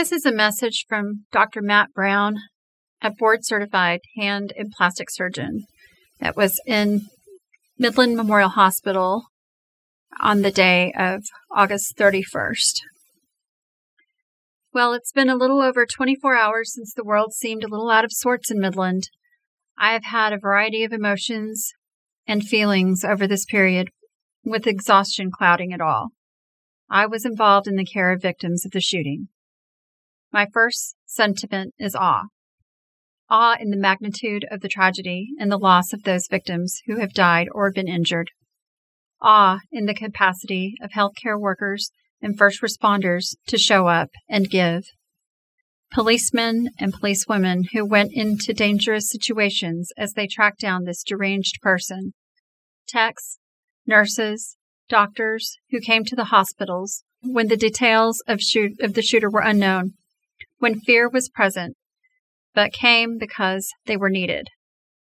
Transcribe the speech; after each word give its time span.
This 0.00 0.12
is 0.12 0.24
a 0.24 0.32
message 0.32 0.86
from 0.88 1.26
Dr. 1.30 1.60
Matt 1.60 1.92
Brown, 1.92 2.38
a 3.02 3.10
board 3.10 3.40
certified 3.44 4.00
hand 4.16 4.50
and 4.56 4.72
plastic 4.74 5.10
surgeon 5.10 5.66
that 6.20 6.38
was 6.38 6.58
in 6.66 7.02
Midland 7.78 8.16
Memorial 8.16 8.48
Hospital 8.48 9.24
on 10.18 10.40
the 10.40 10.50
day 10.50 10.90
of 10.98 11.24
August 11.54 11.98
31st. 11.98 12.80
Well, 14.72 14.94
it's 14.94 15.12
been 15.12 15.28
a 15.28 15.36
little 15.36 15.60
over 15.60 15.84
24 15.84 16.34
hours 16.34 16.72
since 16.72 16.94
the 16.94 17.04
world 17.04 17.34
seemed 17.34 17.62
a 17.62 17.68
little 17.68 17.90
out 17.90 18.06
of 18.06 18.10
sorts 18.10 18.50
in 18.50 18.58
Midland. 18.58 19.10
I 19.76 19.92
have 19.92 20.04
had 20.04 20.32
a 20.32 20.38
variety 20.38 20.82
of 20.82 20.94
emotions 20.94 21.74
and 22.26 22.42
feelings 22.42 23.04
over 23.04 23.26
this 23.26 23.44
period, 23.44 23.90
with 24.46 24.66
exhaustion 24.66 25.30
clouding 25.30 25.72
it 25.72 25.82
all. 25.82 26.08
I 26.88 27.04
was 27.04 27.26
involved 27.26 27.66
in 27.66 27.76
the 27.76 27.84
care 27.84 28.10
of 28.10 28.22
victims 28.22 28.64
of 28.64 28.70
the 28.70 28.80
shooting. 28.80 29.28
My 30.32 30.46
first 30.52 30.94
sentiment 31.06 31.74
is 31.78 31.96
awe. 31.96 32.26
Awe 33.28 33.56
in 33.58 33.70
the 33.70 33.76
magnitude 33.76 34.46
of 34.50 34.60
the 34.60 34.68
tragedy 34.68 35.30
and 35.40 35.50
the 35.50 35.58
loss 35.58 35.92
of 35.92 36.04
those 36.04 36.28
victims 36.30 36.80
who 36.86 37.00
have 37.00 37.12
died 37.12 37.48
or 37.52 37.72
been 37.72 37.88
injured. 37.88 38.30
Awe 39.20 39.58
in 39.72 39.86
the 39.86 39.94
capacity 39.94 40.74
of 40.82 40.90
healthcare 40.90 41.38
workers 41.38 41.90
and 42.22 42.38
first 42.38 42.62
responders 42.62 43.34
to 43.48 43.58
show 43.58 43.88
up 43.88 44.10
and 44.28 44.50
give. 44.50 44.84
Policemen 45.92 46.70
and 46.78 46.92
policewomen 46.92 47.64
who 47.72 47.84
went 47.84 48.12
into 48.12 48.52
dangerous 48.52 49.10
situations 49.10 49.90
as 49.98 50.12
they 50.12 50.28
tracked 50.28 50.60
down 50.60 50.84
this 50.84 51.02
deranged 51.02 51.60
person. 51.60 52.12
Techs, 52.86 53.38
nurses, 53.84 54.56
doctors 54.88 55.56
who 55.70 55.80
came 55.80 56.04
to 56.04 56.14
the 56.14 56.26
hospitals 56.26 57.02
when 57.22 57.48
the 57.48 57.56
details 57.56 58.22
of, 58.28 58.40
shoot, 58.40 58.72
of 58.80 58.94
the 58.94 59.02
shooter 59.02 59.28
were 59.28 59.40
unknown, 59.40 59.94
when 60.60 60.78
fear 60.78 61.08
was 61.08 61.28
present, 61.28 61.76
but 62.54 62.72
came 62.72 63.18
because 63.18 63.68
they 63.86 63.96
were 63.96 64.10
needed. 64.10 64.46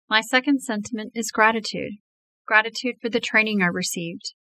My 0.09 0.21
second 0.21 0.61
sentiment 0.61 1.11
is 1.13 1.31
gratitude. 1.31 1.93
Gratitude 2.47 2.95
for 3.02 3.09
the 3.09 3.19
training 3.19 3.61
I 3.61 3.67
received. 3.67 4.33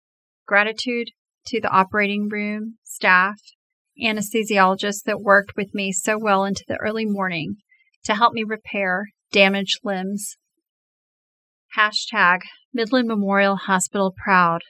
Gratitude 0.47 1.09
to 1.47 1.61
the 1.61 1.71
operating 1.71 2.29
room, 2.29 2.77
staff, 2.85 3.37
anesthesiologists 4.03 5.03
that 5.05 5.21
worked 5.21 5.53
with 5.57 5.75
me 5.75 5.93
so 5.93 6.19
well 6.19 6.45
into 6.45 6.65
the 6.69 6.79
early 6.83 7.07
morning 7.07 7.57
to 8.05 8.15
help 8.15 8.33
me 8.33 8.45
repair 8.45 9.07
damaged 9.33 9.81
limbs. 9.85 10.37
Hashtag 11.77 12.41
Midland 12.73 13.09
Memorial 13.09 13.57
Hospital 13.57 14.15
proud. 14.25 14.61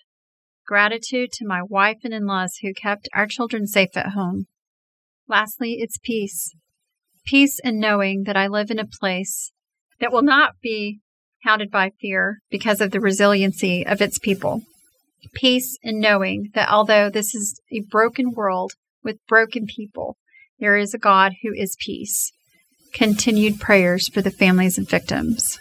Gratitude 0.67 1.31
to 1.33 1.47
my 1.47 1.63
wife 1.63 1.99
and 2.05 2.15
in 2.15 2.27
laws 2.27 2.59
who 2.63 2.73
kept 2.75 3.09
our 3.15 3.27
children 3.27 3.67
safe 3.67 3.97
at 3.97 4.11
home. 4.11 4.47
Lastly, 5.31 5.77
it's 5.79 5.97
peace. 5.97 6.55
Peace 7.25 7.59
in 7.65 7.81
knowing 7.81 8.25
that 8.25 8.37
I 8.37 8.49
live 8.49 8.71
in 8.71 8.79
a 8.79 8.87
place 8.87 9.53
that 10.01 10.13
will 10.13 10.23
not 10.23 10.55
be 10.61 11.01
hounded 11.45 11.71
by 11.71 11.93
fear 12.01 12.41
because 12.51 12.83
of 12.83 12.91
the 12.91 13.01
resiliency 13.01 13.87
of 13.87 14.03
its 14.03 14.19
people 14.19 14.63
peace 15.35 15.79
in 15.83 16.01
knowing 16.01 16.51
that 16.55 16.69
although 16.69 17.11
this 17.11 17.35
is 17.35 17.61
a 17.73 17.81
broken 17.91 18.33
world 18.33 18.73
with 19.03 19.25
broken 19.29 19.67
people, 19.67 20.17
there 20.59 20.77
is 20.77 20.95
a 20.95 20.99
God 20.99 21.33
who 21.43 21.53
is 21.55 21.77
peace. 21.81 22.33
Continued 22.93 23.61
prayers 23.61 24.09
for 24.09 24.21
the 24.21 24.31
families 24.31 24.79
of 24.79 24.89
victims. 24.89 25.59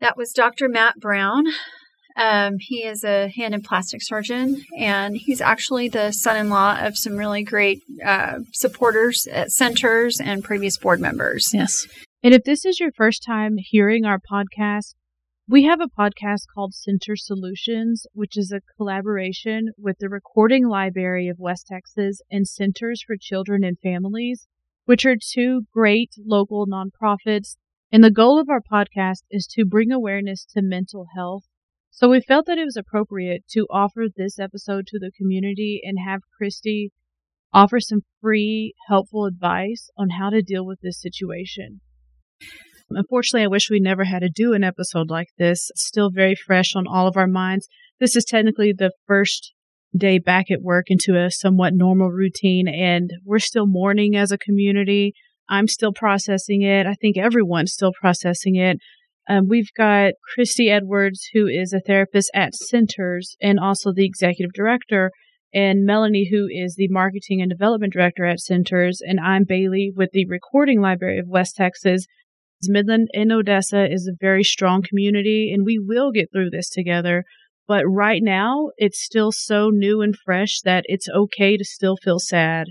That 0.00 0.16
was 0.16 0.32
Dr. 0.32 0.68
Matt 0.68 0.96
Brown. 1.00 1.44
Um, 2.16 2.56
he 2.60 2.84
is 2.84 3.02
a 3.02 3.28
hand 3.28 3.54
and 3.54 3.64
plastic 3.64 4.00
surgeon, 4.02 4.62
and 4.78 5.16
he's 5.16 5.40
actually 5.40 5.88
the 5.88 6.12
son 6.12 6.36
in 6.36 6.48
law 6.48 6.78
of 6.80 6.96
some 6.96 7.16
really 7.16 7.42
great 7.42 7.82
uh, 8.04 8.38
supporters 8.52 9.26
at 9.26 9.50
centers 9.50 10.20
and 10.20 10.44
previous 10.44 10.78
board 10.78 11.00
members. 11.00 11.50
Yes. 11.52 11.88
And 12.22 12.32
if 12.32 12.44
this 12.44 12.64
is 12.64 12.78
your 12.78 12.92
first 12.92 13.24
time 13.26 13.56
hearing 13.58 14.04
our 14.04 14.18
podcast, 14.18 14.94
we 15.46 15.64
have 15.64 15.80
a 15.80 15.88
podcast 15.88 16.44
called 16.54 16.72
Center 16.72 17.16
Solutions, 17.16 18.06
which 18.14 18.38
is 18.38 18.50
a 18.50 18.62
collaboration 18.78 19.72
with 19.76 19.98
the 19.98 20.08
Recording 20.08 20.66
Library 20.66 21.28
of 21.28 21.38
West 21.38 21.66
Texas 21.66 22.22
and 22.30 22.48
Centers 22.48 23.02
for 23.06 23.16
Children 23.20 23.62
and 23.62 23.78
Families, 23.78 24.46
which 24.86 25.04
are 25.04 25.16
two 25.20 25.66
great 25.70 26.12
local 26.24 26.66
nonprofits. 26.66 27.56
And 27.92 28.02
the 28.02 28.10
goal 28.10 28.40
of 28.40 28.48
our 28.48 28.62
podcast 28.62 29.24
is 29.30 29.46
to 29.48 29.66
bring 29.66 29.92
awareness 29.92 30.46
to 30.54 30.62
mental 30.62 31.08
health. 31.14 31.44
So 31.96 32.08
we 32.08 32.20
felt 32.20 32.46
that 32.46 32.58
it 32.58 32.64
was 32.64 32.76
appropriate 32.76 33.44
to 33.50 33.68
offer 33.70 34.06
this 34.14 34.40
episode 34.40 34.88
to 34.88 34.98
the 34.98 35.12
community 35.16 35.80
and 35.84 35.96
have 36.04 36.22
Christy 36.36 36.90
offer 37.52 37.78
some 37.78 38.00
free, 38.20 38.74
helpful 38.88 39.26
advice 39.26 39.90
on 39.96 40.10
how 40.18 40.30
to 40.30 40.42
deal 40.42 40.66
with 40.66 40.80
this 40.82 41.00
situation. 41.00 41.80
Unfortunately, 42.90 43.44
I 43.44 43.48
wish 43.48 43.70
we 43.70 43.78
never 43.78 44.02
had 44.02 44.22
to 44.22 44.28
do 44.28 44.54
an 44.54 44.64
episode 44.64 45.08
like 45.08 45.28
this. 45.38 45.70
It's 45.70 45.86
still 45.86 46.10
very 46.10 46.34
fresh 46.34 46.74
on 46.74 46.88
all 46.88 47.06
of 47.06 47.16
our 47.16 47.28
minds. 47.28 47.68
This 48.00 48.16
is 48.16 48.24
technically 48.24 48.72
the 48.76 48.90
first 49.06 49.52
day 49.96 50.18
back 50.18 50.50
at 50.50 50.62
work 50.62 50.86
into 50.88 51.16
a 51.16 51.30
somewhat 51.30 51.74
normal 51.74 52.10
routine, 52.10 52.66
and 52.66 53.08
we're 53.24 53.38
still 53.38 53.68
mourning 53.68 54.16
as 54.16 54.32
a 54.32 54.38
community. 54.38 55.12
I'm 55.48 55.68
still 55.68 55.92
processing 55.92 56.62
it. 56.62 56.88
I 56.88 56.94
think 56.94 57.16
everyone's 57.16 57.72
still 57.72 57.92
processing 57.92 58.56
it. 58.56 58.78
Um, 59.28 59.48
we've 59.48 59.72
got 59.76 60.12
Christy 60.34 60.70
Edwards, 60.70 61.28
who 61.32 61.46
is 61.46 61.72
a 61.72 61.80
therapist 61.80 62.30
at 62.34 62.54
Centers 62.54 63.36
and 63.40 63.58
also 63.58 63.92
the 63.92 64.04
executive 64.04 64.52
director, 64.52 65.10
and 65.52 65.84
Melanie, 65.84 66.28
who 66.30 66.46
is 66.50 66.74
the 66.76 66.88
marketing 66.88 67.40
and 67.40 67.50
development 67.50 67.92
director 67.92 68.24
at 68.24 68.40
Centers, 68.40 69.00
and 69.00 69.18
I'm 69.20 69.44
Bailey 69.44 69.92
with 69.94 70.10
the 70.12 70.26
Recording 70.26 70.80
Library 70.80 71.18
of 71.18 71.28
West 71.28 71.56
Texas, 71.56 72.06
Midland 72.68 73.08
and 73.12 73.32
Odessa 73.32 73.90
is 73.90 74.06
a 74.06 74.16
very 74.18 74.44
strong 74.44 74.82
community 74.82 75.52
and 75.52 75.64
we 75.64 75.78
will 75.78 76.12
get 76.12 76.30
through 76.32 76.50
this 76.50 76.68
together. 76.68 77.24
But 77.66 77.84
right 77.86 78.22
now, 78.22 78.70
it's 78.76 79.02
still 79.02 79.32
so 79.32 79.70
new 79.70 80.02
and 80.02 80.14
fresh 80.24 80.60
that 80.64 80.84
it's 80.86 81.08
okay 81.08 81.56
to 81.56 81.64
still 81.64 81.96
feel 81.96 82.18
sad. 82.18 82.68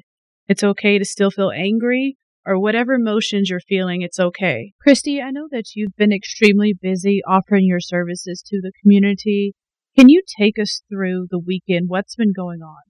It's 0.47 0.63
okay 0.63 0.99
to 0.99 1.05
still 1.05 1.31
feel 1.31 1.51
angry 1.51 2.17
or 2.45 2.59
whatever 2.59 2.93
emotions 2.93 3.49
you're 3.49 3.59
feeling, 3.59 4.01
it's 4.01 4.19
okay. 4.19 4.73
Christy, 4.81 5.21
I 5.21 5.31
know 5.31 5.47
that 5.51 5.75
you've 5.75 5.95
been 5.95 6.11
extremely 6.11 6.73
busy 6.79 7.21
offering 7.27 7.65
your 7.65 7.79
services 7.79 8.43
to 8.47 8.59
the 8.61 8.71
community. 8.81 9.53
Can 9.97 10.09
you 10.09 10.21
take 10.37 10.59
us 10.59 10.81
through 10.89 11.27
the 11.29 11.39
weekend? 11.39 11.85
What's 11.87 12.15
been 12.15 12.33
going 12.35 12.61
on? 12.61 12.81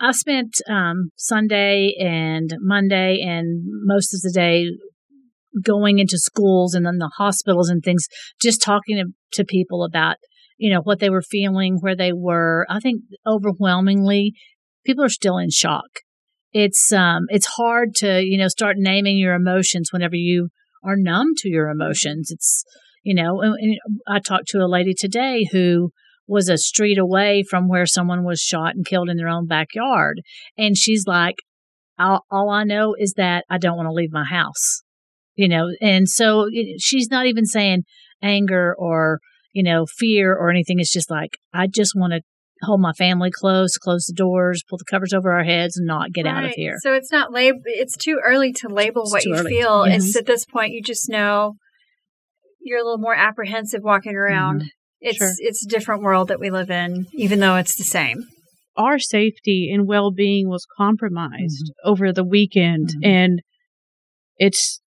I, 0.00 0.12
spent 0.12 0.54
um, 0.70 1.10
Sunday 1.16 1.94
and 2.00 2.50
Monday 2.60 3.20
and 3.20 3.62
most 3.84 4.14
of 4.14 4.22
the 4.22 4.32
day 4.32 4.70
going 5.62 5.98
into 5.98 6.18
schools 6.18 6.74
and 6.74 6.86
then 6.86 6.98
the 6.98 7.12
hospitals 7.18 7.68
and 7.68 7.82
things, 7.82 8.06
just 8.40 8.62
talking 8.62 8.96
to, 8.96 9.04
to 9.34 9.44
people 9.44 9.84
about, 9.84 10.16
you 10.56 10.72
know, 10.72 10.80
what 10.80 10.98
they 10.98 11.10
were 11.10 11.22
feeling, 11.22 11.78
where 11.80 11.96
they 11.96 12.12
were. 12.12 12.66
I 12.70 12.80
think 12.80 13.02
overwhelmingly 13.26 14.32
people 14.84 15.04
are 15.04 15.10
still 15.10 15.36
in 15.36 15.50
shock. 15.50 16.00
It's, 16.64 16.92
um, 16.92 17.26
it's 17.28 17.46
hard 17.46 17.94
to, 17.96 18.22
you 18.22 18.38
know, 18.38 18.48
start 18.48 18.76
naming 18.78 19.18
your 19.18 19.34
emotions 19.34 19.92
whenever 19.92 20.16
you 20.16 20.48
are 20.82 20.96
numb 20.96 21.34
to 21.38 21.48
your 21.48 21.68
emotions. 21.68 22.30
It's, 22.30 22.64
you 23.02 23.14
know, 23.14 23.40
and, 23.42 23.54
and 23.54 23.78
I 24.08 24.20
talked 24.20 24.48
to 24.48 24.58
a 24.58 24.68
lady 24.68 24.94
today 24.94 25.46
who, 25.52 25.90
was 26.28 26.48
a 26.48 26.58
street 26.58 26.98
away 26.98 27.44
from 27.48 27.68
where 27.68 27.86
someone 27.86 28.24
was 28.24 28.40
shot 28.40 28.74
and 28.74 28.84
killed 28.84 29.08
in 29.08 29.16
their 29.16 29.28
own 29.28 29.46
backyard. 29.46 30.20
And 30.58 30.76
she's 30.76 31.04
like, 31.06 31.36
all, 32.00 32.24
all 32.32 32.50
I 32.50 32.64
know 32.64 32.96
is 32.98 33.14
that 33.16 33.44
I 33.48 33.58
don't 33.58 33.76
want 33.76 33.86
to 33.86 33.92
leave 33.92 34.10
my 34.10 34.24
house 34.24 34.82
you 35.36 35.48
know, 35.48 35.68
and 35.80 36.08
so 36.08 36.46
it, 36.50 36.80
she's 36.80 37.10
not 37.10 37.26
even 37.26 37.44
saying 37.44 37.84
anger 38.22 38.74
or, 38.76 39.20
you 39.52 39.62
know, 39.62 39.86
fear 39.86 40.34
or 40.34 40.50
anything. 40.50 40.80
It's 40.80 40.92
just 40.92 41.10
like, 41.10 41.38
I 41.52 41.66
just 41.66 41.92
want 41.94 42.14
to 42.14 42.22
hold 42.62 42.80
my 42.80 42.92
family 42.92 43.30
close, 43.32 43.76
close 43.76 44.06
the 44.06 44.14
doors, 44.14 44.62
pull 44.68 44.78
the 44.78 44.84
covers 44.84 45.12
over 45.12 45.32
our 45.32 45.44
heads, 45.44 45.76
and 45.76 45.86
not 45.86 46.12
get 46.12 46.24
right. 46.24 46.34
out 46.34 46.44
of 46.44 46.52
here. 46.52 46.76
So 46.80 46.92
it's 46.94 47.12
not 47.12 47.32
lab. 47.32 47.56
It's 47.64 47.96
too 47.96 48.20
early 48.24 48.52
to 48.54 48.68
label 48.68 49.02
it's 49.02 49.12
what 49.12 49.24
you 49.24 49.34
early. 49.34 49.50
feel. 49.50 49.86
Yes. 49.86 50.06
It's 50.06 50.16
at 50.16 50.26
this 50.26 50.44
point 50.44 50.72
you 50.72 50.82
just 50.82 51.08
know 51.08 51.54
you're 52.60 52.80
a 52.80 52.84
little 52.84 52.98
more 52.98 53.14
apprehensive 53.14 53.82
walking 53.82 54.14
around. 54.14 54.60
Mm-hmm. 54.60 54.68
It's 55.00 55.18
sure. 55.18 55.30
it's 55.38 55.64
a 55.64 55.68
different 55.68 56.02
world 56.02 56.28
that 56.28 56.40
we 56.40 56.50
live 56.50 56.70
in, 56.70 57.06
even 57.12 57.38
though 57.38 57.56
it's 57.56 57.76
the 57.76 57.84
same. 57.84 58.24
Our 58.76 58.98
safety 58.98 59.70
and 59.72 59.86
well 59.86 60.10
being 60.10 60.48
was 60.48 60.66
compromised 60.76 61.70
mm-hmm. 61.70 61.90
over 61.90 62.12
the 62.12 62.24
weekend, 62.24 62.88
mm-hmm. 62.88 63.04
and 63.04 63.42
it's 64.38 64.80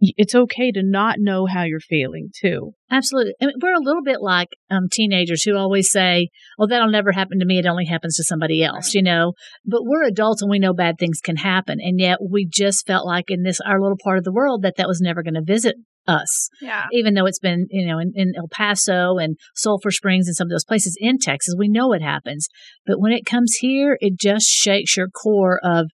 it's 0.00 0.34
okay 0.34 0.70
to 0.72 0.82
not 0.82 1.16
know 1.18 1.46
how 1.46 1.64
you're 1.64 1.80
feeling 1.80 2.30
too. 2.40 2.72
Absolutely. 2.90 3.34
I 3.40 3.46
mean, 3.46 3.56
we're 3.60 3.74
a 3.74 3.82
little 3.82 4.02
bit 4.02 4.20
like 4.20 4.48
um, 4.70 4.88
teenagers 4.90 5.42
who 5.42 5.56
always 5.56 5.90
say, 5.90 6.28
"Oh, 6.58 6.66
that'll 6.66 6.90
never 6.90 7.12
happen 7.12 7.38
to 7.40 7.46
me. 7.46 7.58
It 7.58 7.66
only 7.66 7.86
happens 7.86 8.16
to 8.16 8.24
somebody 8.24 8.62
else," 8.62 8.94
you 8.94 9.02
know. 9.02 9.32
But 9.64 9.82
we're 9.84 10.04
adults 10.04 10.42
and 10.42 10.50
we 10.50 10.58
know 10.58 10.72
bad 10.72 10.96
things 10.98 11.20
can 11.22 11.36
happen, 11.36 11.78
and 11.80 11.98
yet 11.98 12.18
we 12.28 12.46
just 12.46 12.86
felt 12.86 13.06
like 13.06 13.26
in 13.28 13.42
this 13.42 13.60
our 13.60 13.80
little 13.80 13.98
part 14.02 14.18
of 14.18 14.24
the 14.24 14.32
world 14.32 14.62
that 14.62 14.76
that 14.76 14.88
was 14.88 15.00
never 15.00 15.22
going 15.22 15.34
to 15.34 15.42
visit 15.42 15.76
us. 16.08 16.48
Yeah. 16.60 16.86
Even 16.92 17.14
though 17.14 17.26
it's 17.26 17.38
been, 17.38 17.66
you 17.70 17.86
know, 17.86 17.98
in, 17.98 18.12
in 18.14 18.32
El 18.36 18.48
Paso 18.48 19.18
and 19.18 19.36
Sulphur 19.54 19.90
Springs 19.90 20.26
and 20.26 20.34
some 20.34 20.46
of 20.46 20.50
those 20.50 20.64
places 20.64 20.96
in 20.98 21.18
Texas, 21.18 21.54
we 21.56 21.68
know 21.68 21.92
it 21.92 22.02
happens. 22.02 22.48
But 22.86 22.98
when 22.98 23.12
it 23.12 23.26
comes 23.26 23.56
here, 23.60 23.98
it 24.00 24.18
just 24.18 24.46
shakes 24.46 24.96
your 24.96 25.08
core 25.08 25.60
of 25.62 25.90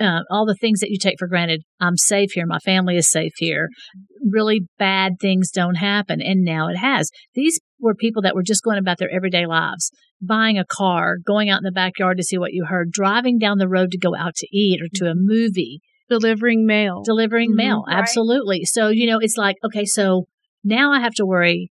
uh, 0.00 0.20
all 0.30 0.46
the 0.46 0.56
things 0.60 0.80
that 0.80 0.90
you 0.90 0.98
take 0.98 1.16
for 1.18 1.28
granted. 1.28 1.62
I'm 1.80 1.96
safe 1.96 2.32
here. 2.32 2.46
My 2.46 2.58
family 2.58 2.96
is 2.96 3.10
safe 3.10 3.32
here. 3.36 3.68
Really 4.28 4.62
bad 4.78 5.14
things 5.20 5.50
don't 5.50 5.76
happen. 5.76 6.20
And 6.20 6.42
now 6.42 6.68
it 6.68 6.76
has. 6.76 7.10
These 7.34 7.60
were 7.78 7.94
people 7.94 8.22
that 8.22 8.34
were 8.34 8.42
just 8.42 8.62
going 8.62 8.78
about 8.78 8.98
their 8.98 9.12
everyday 9.14 9.46
lives, 9.46 9.90
buying 10.20 10.58
a 10.58 10.64
car, 10.64 11.16
going 11.24 11.50
out 11.50 11.58
in 11.58 11.64
the 11.64 11.72
backyard 11.72 12.16
to 12.16 12.22
see 12.24 12.38
what 12.38 12.52
you 12.52 12.66
heard, 12.66 12.90
driving 12.90 13.38
down 13.38 13.58
the 13.58 13.68
road 13.68 13.90
to 13.92 13.98
go 13.98 14.14
out 14.16 14.34
to 14.36 14.48
eat 14.52 14.80
or 14.80 14.88
to 14.94 15.10
a 15.10 15.14
movie, 15.14 15.80
delivering 16.08 16.66
mail. 16.66 17.02
delivering 17.04 17.52
Mhm. 17.52 17.56
mail. 17.56 17.84
Right. 17.86 17.98
Absolutely. 17.98 18.64
So, 18.64 18.88
you 18.88 19.06
know, 19.06 19.18
it's 19.18 19.36
like, 19.36 19.56
okay, 19.64 19.84
so 19.84 20.24
now 20.64 20.92
I 20.92 21.00
have 21.00 21.14
to 21.14 21.26
worry 21.26 21.70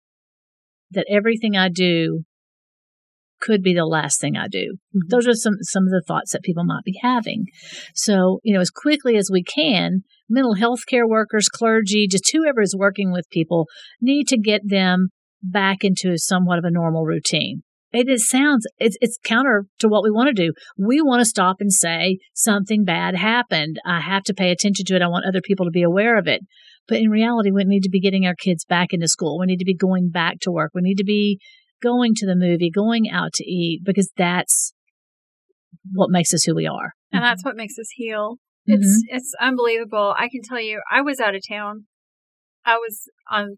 that 0.91 1.05
everything 1.09 1.57
I 1.57 1.69
do 1.69 2.23
could 3.45 3.61
be 3.61 3.73
the 3.73 3.85
last 3.85 4.19
thing 4.19 4.35
I 4.35 4.47
do. 4.47 4.77
Mhm. 4.95 5.09
Those 5.09 5.27
are 5.27 5.33
some 5.33 5.55
some 5.61 5.83
of 5.83 5.91
the 5.91 6.03
thoughts 6.05 6.31
that 6.31 6.43
people 6.43 6.63
might 6.63 6.83
be 6.83 6.97
having. 7.01 7.45
So, 7.93 8.39
you 8.43 8.53
know, 8.53 8.61
as 8.61 8.69
quickly 8.69 9.15
as 9.17 9.29
we 9.31 9.43
can, 9.43 10.03
mental 10.29 10.55
health 10.55 10.85
care 10.87 11.07
workers, 11.07 11.49
clergy, 11.49 12.07
just 12.07 12.31
whoever 12.31 12.61
is 12.61 12.75
working 12.75 13.11
with 13.11 13.29
people 13.29 13.67
need 14.01 14.27
to 14.29 14.37
get 14.37 14.61
them 14.67 15.09
back 15.43 15.83
into 15.83 16.17
somewhat 16.17 16.57
of 16.57 16.65
a 16.65 16.71
normal 16.71 17.03
routine. 17.05 17.61
It 17.91 18.19
sounds 18.19 18.65
it's 18.77 18.97
it's 18.99 19.17
counter 19.23 19.65
to 19.79 19.87
what 19.87 20.03
we 20.03 20.11
want 20.11 20.35
to 20.35 20.43
do. 20.45 20.51
We 20.77 21.01
want 21.01 21.21
to 21.21 21.25
stop 21.25 21.57
and 21.59 21.71
say 21.71 22.17
something 22.33 22.83
bad 22.83 23.15
happened. 23.15 23.77
I 23.85 24.01
have 24.01 24.23
to 24.23 24.33
pay 24.33 24.51
attention 24.51 24.85
to 24.87 24.95
it. 24.95 25.01
I 25.01 25.07
want 25.07 25.25
other 25.25 25.41
people 25.41 25.65
to 25.65 25.71
be 25.71 25.83
aware 25.83 26.17
of 26.17 26.27
it. 26.27 26.41
But 26.87 26.97
in 26.99 27.09
reality, 27.09 27.51
we 27.51 27.63
need 27.63 27.83
to 27.83 27.89
be 27.89 28.01
getting 28.01 28.25
our 28.25 28.35
kids 28.35 28.65
back 28.65 28.89
into 28.91 29.07
school. 29.07 29.39
We 29.39 29.45
need 29.45 29.59
to 29.59 29.65
be 29.65 29.75
going 29.75 30.09
back 30.09 30.39
to 30.41 30.51
work. 30.51 30.71
We 30.73 30.81
need 30.81 30.97
to 30.97 31.05
be 31.05 31.39
going 31.81 32.13
to 32.15 32.25
the 32.25 32.35
movie, 32.35 32.69
going 32.69 33.09
out 33.09 33.33
to 33.33 33.43
eat, 33.43 33.81
because 33.83 34.11
that's 34.17 34.73
what 35.93 36.09
makes 36.09 36.33
us 36.33 36.43
who 36.43 36.55
we 36.55 36.67
are. 36.67 36.93
and 37.11 37.21
mm-hmm. 37.21 37.29
that's 37.29 37.43
what 37.43 37.55
makes 37.55 37.77
us 37.77 37.87
heal. 37.95 38.37
It's 38.65 38.87
mm-hmm. 38.87 39.15
it's 39.15 39.33
unbelievable. 39.39 40.15
I 40.17 40.27
can 40.29 40.41
tell 40.43 40.59
you, 40.59 40.81
I 40.91 41.01
was 41.01 41.19
out 41.19 41.35
of 41.35 41.41
town. 41.47 41.85
I 42.65 42.77
was 42.77 43.09
on 43.29 43.57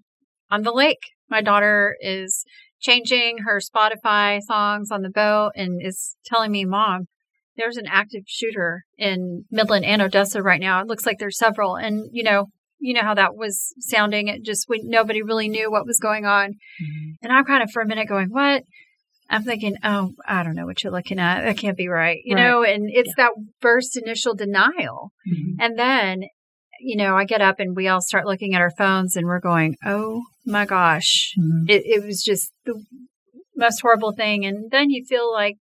on 0.52 0.64
the 0.64 0.74
lake. 0.74 1.00
My 1.30 1.42
daughter 1.42 1.96
is 2.02 2.44
changing 2.80 3.40
her 3.46 3.60
Spotify 3.60 4.42
songs 4.42 4.92
on 4.92 5.02
the 5.02 5.10
boat 5.10 5.52
and 5.56 5.80
is 5.82 6.18
telling 6.26 6.52
me, 6.52 6.66
"Mom, 6.66 7.08
there's 7.56 7.78
an 7.78 7.88
active 7.88 8.24
shooter 8.28 8.84
in 8.98 9.46
Midland 9.50 9.86
and 9.86 10.02
Odessa 10.02 10.42
right 10.42 10.60
now. 10.60 10.82
It 10.82 10.88
looks 10.88 11.06
like 11.06 11.20
there's 11.20 11.38
several." 11.38 11.76
And 11.76 12.10
you 12.12 12.24
know, 12.24 12.48
you 12.80 12.94
know 12.94 13.02
how 13.02 13.14
that 13.16 13.36
was 13.36 13.74
sounding. 13.80 14.28
It 14.28 14.44
just 14.44 14.66
we, 14.70 14.82
nobody 14.84 15.22
really 15.22 15.50
knew 15.50 15.72
what 15.72 15.86
was 15.86 16.00
going 16.00 16.26
on. 16.26 16.54
And 17.22 17.32
I'm 17.32 17.46
kind 17.46 17.64
of 17.64 17.72
for 17.72 17.82
a 17.82 17.88
minute 17.88 18.08
going, 18.08 18.28
"What?" 18.30 18.64
I'm 19.30 19.44
thinking, 19.44 19.76
oh, 19.84 20.14
I 20.26 20.42
don't 20.44 20.56
know 20.56 20.66
what 20.66 20.82
you're 20.84 20.94
looking 20.94 21.20
at. 21.20 21.42
That 21.44 21.58
can't 21.58 21.76
be 21.76 21.90
right. 21.90 22.20
You 22.24 22.36
Right. 22.36 22.44
know, 22.44 22.64
and 22.64 22.90
it's 22.90 23.14
that 23.18 23.32
first 23.60 23.98
initial 23.98 24.34
denial. 24.36 25.12
Mhm. 25.30 25.56
And 25.60 25.78
then, 25.78 26.24
you 26.80 26.96
know, 26.96 27.18
I 27.18 27.26
get 27.26 27.42
up 27.42 27.60
and 27.60 27.76
we 27.76 27.90
all 27.90 28.00
start 28.00 28.26
looking 28.26 28.54
at 28.56 28.62
our 28.62 28.72
phones 28.78 29.18
and 29.18 29.28
we're 29.28 29.42
going, 29.42 29.76
oh 29.86 30.24
my 30.46 30.66
gosh. 30.66 31.34
Mhm. 31.38 31.70
It, 31.70 31.84
it 31.86 32.06
was 32.06 32.24
just 32.24 32.54
the 32.66 32.82
most 33.56 33.82
horrible 33.82 34.14
thing. 34.14 34.46
And 34.46 34.72
then 34.72 34.90
you 34.92 35.04
feel 35.04 35.30
like, 35.30 35.58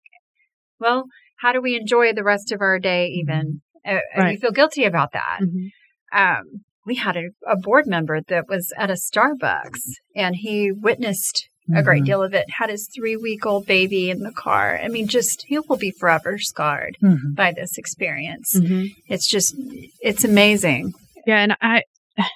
well, 0.79 1.05
how 1.39 1.51
do 1.51 1.59
we 1.59 1.75
enjoy 1.75 2.13
the 2.13 2.23
rest 2.23 2.51
of 2.51 2.61
our 2.61 2.77
day 2.77 3.07
even? 3.07 3.61
Uh, 3.83 3.97
And 4.13 4.31
you 4.31 4.37
feel 4.37 4.51
guilty 4.51 4.83
about 4.83 5.13
that. 5.13 5.39
Mhm. 5.41 5.69
Um, 6.13 6.43
we 6.85 6.95
had 6.95 7.17
a, 7.17 7.29
a 7.47 7.55
board 7.57 7.87
member 7.87 8.21
that 8.27 8.47
was 8.47 8.71
at 8.77 8.89
a 8.89 8.93
Starbucks 8.93 9.79
and 10.15 10.35
he 10.35 10.71
witnessed 10.71 11.49
a 11.75 11.81
great 11.81 12.03
Mhm. 12.03 12.05
deal 12.05 12.21
of 12.23 12.33
it, 12.35 12.45
had 12.59 12.69
his 12.69 12.87
three 12.95 13.17
week 13.17 13.43
old 13.45 13.65
baby 13.65 14.11
in 14.11 14.19
the 14.19 14.31
car. 14.31 14.77
I 14.77 14.87
mean, 14.87 15.07
just 15.07 15.43
he 15.47 15.57
will 15.57 15.77
be 15.77 15.91
forever 15.99 16.37
scarred 16.37 16.95
Mhm. 17.01 17.33
by 17.35 17.51
this 17.53 17.77
experience. 17.79 18.53
Mhm. 18.55 18.89
It's 19.07 19.27
just, 19.27 19.55
it's 20.01 20.23
amazing. 20.23 20.93
Yeah, 21.25 21.39
and 21.41 21.55
I 21.61 21.81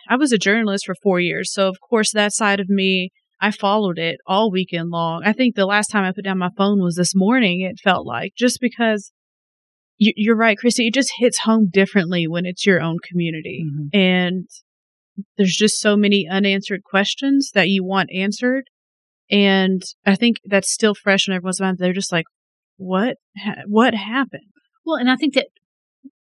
I 0.10 0.18
was 0.18 0.34
a 0.34 0.38
journalist 0.38 0.86
for 0.86 0.96
4 1.02 1.20
years, 1.22 1.54
so 1.54 1.70
of 1.70 1.78
course 1.80 2.12
that 2.12 2.34
side 2.34 2.60
of 2.60 2.70
me 2.70 3.12
I 3.40 3.52
followed 3.52 3.98
it 3.98 4.18
you're 10.00 10.36
right, 10.36 10.58
Christy, 10.58 10.88
it 10.88 10.94
just 10.94 11.12
hits 11.18 11.40
home 11.40 11.70
differently 11.72 12.28
when 12.28 12.46
it's 12.46 12.66
your 12.66 12.82
own 12.82 12.98
community. 13.08 13.66
Mhm. 13.66 13.90
And 13.94 14.48
there's 15.38 15.56
just 15.56 15.80
so 15.80 15.98
many 15.98 16.28
unanswered 16.30 16.84
questions 16.84 17.52
that 17.54 17.68
you 17.70 17.84
want 17.84 18.10
answered. 18.14 18.64
And 19.30 19.84
I 20.06 20.16
think 20.16 20.38
that's 20.46 20.72
still 20.72 20.96
fresh 20.96 21.28
in 21.28 21.34
everyone's 21.34 21.60
mind. 21.62 21.78
They're 21.78 21.94
just 21.94 22.12
like, 22.12 22.26
what, 22.78 23.18
ha- 23.38 23.64
what 23.68 23.94
happened? 23.94 24.48
Well, 24.86 24.96
and 24.96 25.10
I 25.10 25.18
think 25.18 25.34
that 25.36 25.48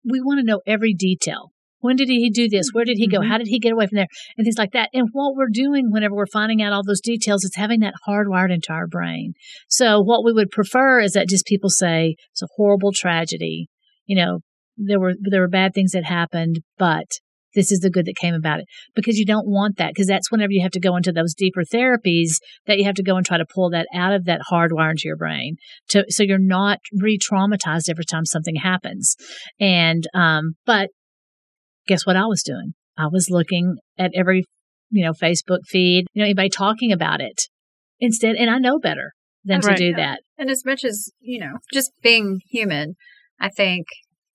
we 0.04 0.20
want 0.22 0.40
to 0.40 0.46
know 0.46 0.62
every 0.68 0.94
detail. 0.94 1.52
When 1.81 1.95
did 1.95 2.07
he 2.07 2.30
do 2.30 2.48
this? 2.48 2.69
Where 2.72 2.86
did 2.86 2.98
he 2.98 3.07
go? 3.07 3.19
Mhm. 3.19 3.28
How 3.28 3.38
did 3.38 3.48
he 3.48 3.60
get 3.60 3.74
away 3.74 3.88
from 3.88 3.98
there? 3.98 4.07
And 4.38 4.45
things 4.45 4.57
like 4.57 4.72
that. 4.72 4.89
And 4.94 5.10
what 5.12 5.36
we're 5.36 5.50
doing 5.51 5.92
whenever 5.92 6.16
we're 6.16 6.25
finding 6.25 6.62
out 6.62 6.74
all 6.74 6.83
those 6.83 7.01
details 7.01 7.44
is 7.44 7.56
having 7.56 7.81
that 7.81 7.95
hardwired 8.07 8.54
into 8.54 8.72
our 8.72 8.88
brain. 8.88 9.33
So 9.68 10.01
what 10.01 10.24
we 10.24 10.33
would 10.33 10.51
prefer 10.51 11.00
is 11.00 11.13
that 11.13 11.28
just 11.28 11.45
people 11.45 11.69
say 11.69 12.16
it's 12.31 12.42
a 12.42 12.48
horrible 12.56 12.92
tragedy. 12.94 13.68
You 14.06 14.16
know, 14.16 14.39
there 14.78 15.00
were 15.00 15.13
there 15.19 15.42
were 15.42 15.50
bad 15.50 15.74
things 15.74 15.92
that 15.92 16.06
happened, 16.06 16.62
but 16.78 17.06
this 17.54 17.72
is 17.72 17.80
the 17.80 17.89
good 17.89 18.06
that 18.06 18.16
came 18.16 18.34
about 18.34 18.60
it. 18.60 18.66
Because 18.95 19.18
you 19.18 19.25
don't 19.25 19.48
want 19.48 19.77
that, 19.77 19.89
because 19.89 20.07
that's 20.07 20.31
whenever 20.31 20.54
you 20.54 20.62
have 20.62 20.72
to 20.72 20.80
go 20.80 20.95
into 20.95 21.12
those 21.12 21.34
deeper 21.34 21.63
therapies 21.63 22.36
that 22.66 22.77
you 22.77 22.86
have 22.86 22.95
to 22.95 23.04
go 23.04 23.18
and 23.18 23.25
try 23.25 23.38
to 23.38 23.45
pull 23.54 23.69
that 23.72 23.88
out 23.94 24.13
of 24.13 24.25
that 24.25 24.42
hardwire 24.50 24.92
into 24.92 25.04
your 25.06 25.18
brain 25.18 25.57
to 25.89 26.06
so 26.10 26.24
you're 26.24 26.39
not 26.39 26.80
re-traumatized 26.94 27.89
every 27.89 28.06
time 28.06 28.25
something 28.25 28.56
happens. 28.56 29.16
And 29.60 30.06
um, 30.13 30.54
but 30.66 30.89
guess 31.88 32.06
what 32.06 32.16
I 32.16 32.25
was 32.25 32.44
doing? 32.44 32.74
I 32.98 33.07
was 33.07 33.30
looking 33.30 33.78
at 33.98 34.12
every 34.16 34.45
you 34.89 35.06
know 35.06 35.13
Facebook 35.13 35.60
feed, 35.68 36.06
you 36.13 36.19
know 36.22 36.25
anybody 36.25 36.50
talking 36.50 36.92
about 36.92 37.22
it 37.22 37.44
instead, 38.00 38.36
and 38.36 38.50
I 38.50 38.57
know 38.57 38.80
better 38.80 39.13
than 39.44 39.62
Right. 39.62 39.78
to 39.78 39.89
do 39.92 39.95
that. 39.95 40.22
And 40.38 40.50
as 40.51 40.63
much 40.66 40.83
as, 40.83 41.10
you 41.19 41.39
know, 41.39 41.57
just 41.74 41.92
being 42.04 42.42
human, 42.50 42.95
I 43.39 43.50
think 43.50 43.88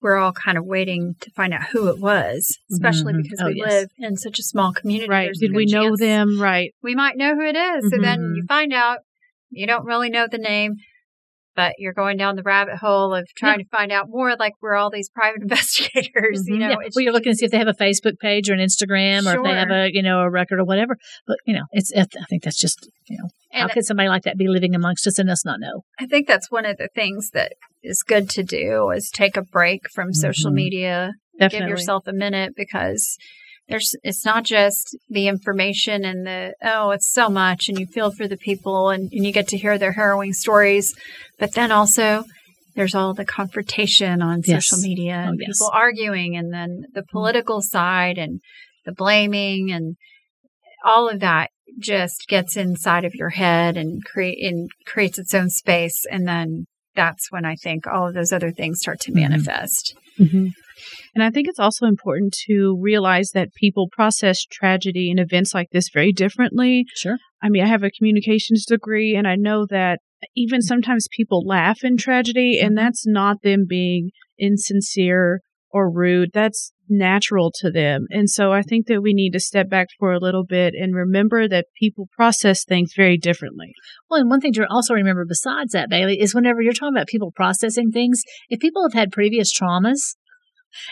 we're 0.02 0.16
all 0.16 0.32
kind 0.32 0.58
of 0.58 0.64
waiting 0.64 1.14
to 1.20 1.30
find 1.30 1.52
out 1.54 1.66
who 1.72 1.88
it 1.88 2.00
was, 2.00 2.58
especially 2.72 3.12
Mhm. 3.12 3.22
because 3.22 3.40
Oh, 3.40 3.46
we 3.46 3.54
yes. 3.56 3.70
live 3.70 3.88
in 3.98 4.16
such 4.16 4.38
a 4.38 4.42
small 4.42 4.72
community. 4.72 5.08
Right. 5.08 5.26
There's 5.26 5.38
Did 5.38 5.54
we 5.54 5.64
know 5.66 5.88
chance 5.90 6.00
them? 6.00 6.40
Right. 6.40 6.74
We 6.82 6.94
might 6.96 7.16
know 7.16 7.34
who 7.34 7.42
it 7.46 7.56
is. 7.56 7.90
So 7.90 7.98
then 8.00 8.34
you 8.36 8.44
find 8.48 8.72
out 8.72 8.98
you 9.50 9.66
don't 9.66 9.84
really 9.84 10.10
know 10.10 10.26
the 10.30 10.38
name, 10.38 10.74
but 11.56 11.72
you're 11.78 11.92
going 11.94 12.16
down 12.18 12.36
the 12.36 12.42
rabbit 12.42 12.76
hole 12.76 13.14
of 13.14 13.26
trying 13.36 13.58
to 13.58 13.64
find 13.70 13.90
out 13.90 14.06
more 14.08 14.36
like 14.38 14.52
we're 14.60 14.74
all 14.74 14.90
these 14.90 15.08
private 15.08 15.42
investigators, 15.80 16.44
you 16.46 16.56
Mhm. 16.56 16.58
know. 16.60 16.68
yeah, 16.68 16.76
well, 16.94 17.02
you're 17.02 17.12
looking 17.12 17.32
to 17.32 17.36
see 17.36 17.46
if 17.46 17.50
they 17.50 17.58
have 17.58 17.66
a 17.66 17.72
Facebook 17.74 18.18
page 18.20 18.48
or 18.48 18.52
an 18.54 18.60
Instagram, 18.60 19.26
or 19.26 19.38
if 19.38 19.42
they 19.44 19.54
have 19.58 19.70
a 19.70 19.90
you 19.92 20.02
know 20.02 20.20
a 20.20 20.30
record 20.30 20.60
or 20.60 20.64
whatever. 20.64 20.96
But 21.26 21.38
you 21.46 21.54
know, 21.54 21.64
it's 21.72 21.92
I 21.96 22.04
think 22.28 22.42
that's 22.44 22.60
just 22.60 22.88
you 23.08 23.16
know 23.18 23.28
how 23.52 23.62
And- 23.64 23.72
could 23.72 23.84
somebody 23.86 24.08
like 24.08 24.22
that 24.24 24.36
be 24.36 24.46
living 24.48 24.74
amongst 24.74 25.06
us 25.06 25.18
and 25.18 25.30
us 25.30 25.44
not 25.44 25.58
know? 25.58 25.82
I 25.98 26.06
think 26.06 26.28
that's 26.28 26.50
one 26.50 26.66
of 26.66 26.76
the 26.76 26.88
things 26.94 27.30
that 27.30 27.52
is 27.82 28.02
good 28.02 28.28
to 28.30 28.42
do 28.42 28.90
is 28.90 29.10
take 29.10 29.36
a 29.36 29.42
break 29.42 29.88
from 29.94 30.12
social 30.12 30.50
Mhm. 30.50 30.54
media. 30.54 31.12
Definitely. 31.38 31.66
Give 31.66 31.68
yourself 31.70 32.06
a 32.06 32.12
minute 32.12 32.52
because 32.56 33.16
there's 33.68 33.94
it's 34.02 34.24
not 34.24 34.44
just 34.44 34.96
the 35.08 35.26
information 35.28 36.04
and 36.04 36.26
the 36.26 36.54
oh 36.62 36.90
it's 36.90 37.10
so 37.10 37.28
much 37.28 37.68
and 37.68 37.78
you 37.78 37.86
feel 37.86 38.10
for 38.12 38.28
the 38.28 38.36
people 38.36 38.90
and, 38.90 39.10
and 39.12 39.24
you 39.26 39.32
get 39.32 39.48
to 39.48 39.58
hear 39.58 39.76
their 39.78 39.92
harrowing 39.92 40.32
stories, 40.32 40.94
but 41.38 41.52
then 41.54 41.72
also 41.72 42.24
there's 42.74 42.94
all 42.94 43.14
the 43.14 43.24
confrontation 43.24 44.20
on 44.22 44.42
Yes. 44.44 44.66
social 44.66 44.82
media 44.88 45.22
Oh, 45.24 45.28
and 45.30 45.38
yes. 45.40 45.46
people 45.48 45.70
arguing 45.72 46.36
and 46.36 46.52
then 46.52 46.84
the 46.94 47.02
political 47.10 47.60
side 47.62 48.18
and 48.18 48.40
the 48.84 48.92
blaming 48.92 49.72
and 49.72 49.96
all 50.84 51.08
of 51.08 51.20
that 51.20 51.50
just 51.80 52.26
gets 52.28 52.56
inside 52.56 53.04
of 53.04 53.14
your 53.14 53.30
head 53.30 53.76
and 53.76 54.04
create 54.04 54.38
and 54.44 54.70
creates 54.86 55.18
its 55.18 55.34
own 55.34 55.50
space 55.50 56.04
and 56.10 56.26
then 56.28 56.66
that's 56.94 57.30
when 57.30 57.44
I 57.44 57.56
think 57.56 57.86
all 57.86 58.08
of 58.08 58.14
those 58.14 58.32
other 58.32 58.50
things 58.52 58.78
start 58.80 59.00
to 59.00 59.10
Mhm. 59.12 59.16
manifest. 59.16 59.94
hmm 60.18 60.48
And 61.14 61.22
I 61.24 61.30
think 61.30 61.48
it's 61.48 61.58
also 61.58 61.86
important 61.86 62.36
to 62.46 62.78
realize 62.80 63.30
that 63.30 63.54
people 63.54 63.88
process 63.90 64.44
tragedy 64.44 65.10
and 65.10 65.20
events 65.20 65.54
like 65.54 65.68
this 65.72 65.88
very 65.92 66.12
differently. 66.12 66.84
Sure. 66.94 67.16
I 67.42 67.48
mean, 67.48 67.62
I 67.62 67.68
have 67.68 67.82
a 67.82 67.90
communications 67.90 68.64
degree, 68.64 69.14
and 69.14 69.26
I 69.26 69.36
know 69.36 69.66
that 69.70 70.00
even 70.34 70.62
sometimes 70.62 71.08
people 71.10 71.44
laugh 71.46 71.84
in 71.84 71.96
tragedy, 71.96 72.58
and 72.58 72.70
mm-hmm. 72.70 72.84
that's 72.84 73.06
not 73.06 73.42
them 73.42 73.66
being 73.68 74.10
insincere 74.38 75.40
or 75.70 75.90
rude. 75.90 76.30
That's 76.32 76.72
natural 76.88 77.52
to 77.60 77.70
them. 77.70 78.06
And 78.10 78.30
so 78.30 78.52
I 78.52 78.62
think 78.62 78.86
that 78.86 79.02
we 79.02 79.12
need 79.12 79.32
to 79.32 79.40
step 79.40 79.68
back 79.68 79.88
for 79.98 80.12
a 80.12 80.18
little 80.18 80.44
bit 80.44 80.74
and 80.74 80.94
remember 80.94 81.48
that 81.48 81.66
people 81.78 82.08
process 82.16 82.64
things 82.64 82.92
very 82.96 83.18
differently. 83.18 83.72
Well, 84.08 84.20
and 84.20 84.30
one 84.30 84.40
thing 84.40 84.52
to 84.54 84.66
also 84.70 84.94
remember 84.94 85.24
besides 85.26 85.72
that, 85.72 85.90
Bailey, 85.90 86.20
is 86.20 86.34
whenever 86.34 86.62
you're 86.62 86.72
talking 86.72 86.94
about 86.94 87.08
people 87.08 87.32
processing 87.34 87.90
things, 87.90 88.22
if 88.48 88.60
people 88.60 88.82
have 88.82 88.94
had 88.94 89.12
previous 89.12 89.52
traumas, 89.52 90.14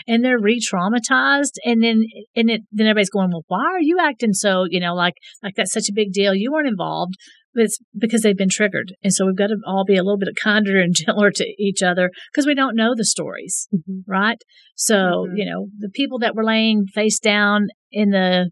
and 0.07 0.23
they're 0.23 0.39
re-traumatized 0.39 1.53
and 1.63 1.83
then 1.83 2.03
and 2.35 2.49
it, 2.49 2.61
then 2.71 2.87
everybody's 2.87 3.09
going 3.09 3.29
well 3.31 3.43
why 3.47 3.65
are 3.65 3.81
you 3.81 3.97
acting 3.99 4.33
so 4.33 4.65
you 4.69 4.79
know 4.79 4.93
like 4.93 5.15
like 5.43 5.53
that's 5.55 5.73
such 5.73 5.89
a 5.89 5.93
big 5.93 6.11
deal 6.11 6.33
you 6.33 6.51
weren't 6.51 6.67
involved 6.67 7.15
but 7.53 7.63
it's 7.63 7.79
because 7.97 8.21
they've 8.21 8.37
been 8.37 8.49
triggered 8.49 8.93
and 9.03 9.13
so 9.13 9.25
we've 9.25 9.37
got 9.37 9.47
to 9.47 9.57
all 9.65 9.85
be 9.85 9.95
a 9.95 10.03
little 10.03 10.17
bit 10.17 10.29
kinder 10.41 10.81
and 10.81 10.95
gentler 11.05 11.31
to 11.31 11.45
each 11.57 11.81
other 11.81 12.11
because 12.31 12.45
we 12.45 12.55
don't 12.55 12.75
know 12.75 12.93
the 12.95 13.05
stories 13.05 13.67
mm-hmm. 13.73 13.99
right 14.11 14.37
so 14.75 14.95
mm-hmm. 14.95 15.37
you 15.37 15.45
know 15.45 15.67
the 15.79 15.89
people 15.89 16.19
that 16.19 16.35
were 16.35 16.43
laying 16.43 16.85
face 16.85 17.19
down 17.19 17.67
in 17.91 18.09
the 18.09 18.51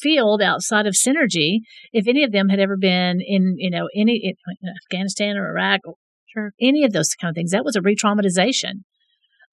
field 0.00 0.42
outside 0.42 0.86
of 0.86 0.94
Cinergy 0.94 1.58
if 1.92 2.08
any 2.08 2.24
of 2.24 2.32
them 2.32 2.48
had 2.48 2.60
ever 2.60 2.76
been 2.76 3.18
in 3.20 3.54
you 3.56 3.70
know 3.70 3.88
any 3.96 4.20
in 4.22 4.68
afghanistan 4.84 5.36
or 5.36 5.48
iraq 5.48 5.80
or 5.86 5.94
sure. 6.26 6.52
any 6.60 6.84
of 6.84 6.92
those 6.92 7.14
kind 7.20 7.30
of 7.30 7.34
things 7.34 7.52
that 7.52 7.64
was 7.64 7.76
a 7.76 7.82
re-traumatization 7.82 8.82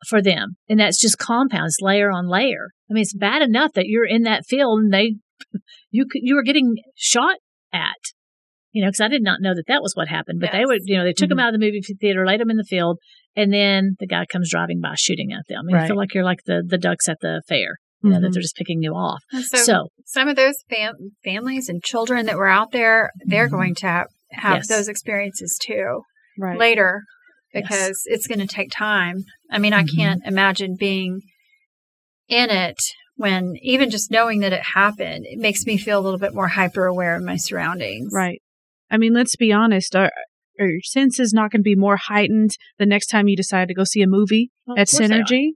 for 0.08 0.22
them. 0.22 0.56
And 0.68 0.80
that's 0.80 1.00
just 1.00 1.18
compounds 1.18 1.78
layer 1.82 2.12
on 2.12 2.28
layer. 2.28 2.70
I 2.90 2.94
mean, 2.94 3.02
it's 3.02 3.14
bad 3.14 3.42
enough 3.42 3.74
that 3.74 3.88
you're 3.88 4.06
in 4.06 4.24
that 4.24 4.46
field 4.46 4.80
and 4.80 4.94
they, 4.94 5.16
you 5.92 6.06
you 6.14 6.36
were 6.36 6.44
getting 6.44 6.76
shot 6.96 7.38
at, 7.74 7.98
you 8.72 8.84
know, 8.84 8.90
because 8.90 9.02
I 9.02 9.08
did 9.08 9.24
not 9.24 9.42
know 9.42 9.54
that 9.54 9.68
that 9.68 9.82
was 9.82 9.94
what 9.96 10.08
happened. 10.08 10.40
But 10.40 10.54
yes. 10.54 10.60
they 10.60 10.66
would, 10.66 10.82
you 10.86 10.98
know, 10.98 11.04
they 11.04 11.14
took 11.14 11.26
mm-hmm. 11.26 11.38
them 11.38 11.40
out 11.40 11.54
of 11.54 11.60
the 11.60 11.66
movie 11.66 11.82
theater, 11.82 12.26
laid 12.26 12.40
them 12.40 12.50
in 12.50 12.58
the 12.58 12.64
field, 12.64 13.00
and 13.36 13.54
then 13.54 13.96
the 14.00 14.08
guy 14.08 14.26
comes 14.26 14.50
driving 14.50 14.80
by 14.82 14.96
shooting 14.96 15.32
at 15.32 15.46
them. 15.48 15.66
I 15.72 15.74
right. 15.74 15.88
feel 15.88 15.98
like 15.98 16.14
you're 16.14 16.24
like 16.24 16.44
the 16.46 16.64
the 16.66 16.78
ducks 16.78 17.08
at 17.10 17.18
the 17.22 17.42
fair. 17.48 17.78
You 18.02 18.12
know, 18.12 18.16
mm-hmm. 18.16 18.24
that 18.24 18.32
they're 18.32 18.42
just 18.42 18.56
picking 18.56 18.82
you 18.82 18.94
off. 18.94 19.22
So, 19.48 19.58
so, 19.58 19.88
some 20.06 20.30
of 20.30 20.38
those 20.38 20.56
fam- 20.70 21.18
families 21.22 21.68
and 21.68 21.84
children 21.84 22.28
that 22.28 22.38
were 22.38 22.48
out 22.48 22.72
there, 22.72 23.10
they're 23.26 23.48
mm-hmm. 23.48 23.56
going 23.56 23.76
to 23.76 23.88
have, 23.88 24.08
have 24.32 24.58
yes. 24.60 24.68
those 24.70 24.88
experiences 24.88 25.60
too 25.62 26.04
right. 26.40 26.58
later 26.58 27.04
because 27.54 27.72
yes. 27.72 28.04
it's 28.06 28.28
going 28.28 28.40
to 28.40 28.48
take 28.48 28.70
time. 28.72 29.24
I 29.52 29.60
mean, 29.60 29.74
mm-hmm. 29.74 29.88
I 29.90 29.96
can't 29.96 30.22
imagine 30.26 30.76
being 30.78 31.22
in 32.28 32.50
it 32.50 32.80
when 33.16 33.56
even 33.62 33.90
just 33.90 34.12
knowing 34.12 34.40
that 34.40 34.54
it 34.54 34.64
happened, 34.74 35.26
it 35.28 35.40
makes 35.40 35.66
me 35.66 35.78
feel 35.78 36.00
a 36.00 36.02
little 36.02 36.20
bit 36.20 36.34
more 36.34 36.48
hyper 36.48 36.86
aware 36.86 37.16
of 37.16 37.24
my 37.24 37.36
surroundings. 37.36 38.12
Right. 38.14 38.42
I 38.90 38.98
mean, 38.98 39.14
let's 39.14 39.36
be 39.36 39.52
honest. 39.52 39.96
Our, 39.96 40.12
our 40.60 40.70
senses 40.84 41.34
not 41.34 41.52
going 41.52 41.60
to 41.60 41.64
be 41.64 41.76
more 41.76 41.98
heightened 41.98 42.52
the 42.78 42.86
next 42.86 43.08
time 43.08 43.28
you 43.28 43.36
decide 43.36 43.68
to 43.68 43.74
go 43.74 43.84
see 43.84 44.02
a 44.02 44.08
movie 44.08 44.52
well, 44.66 44.80
at 44.80 44.88
Cinergy. 44.88 45.50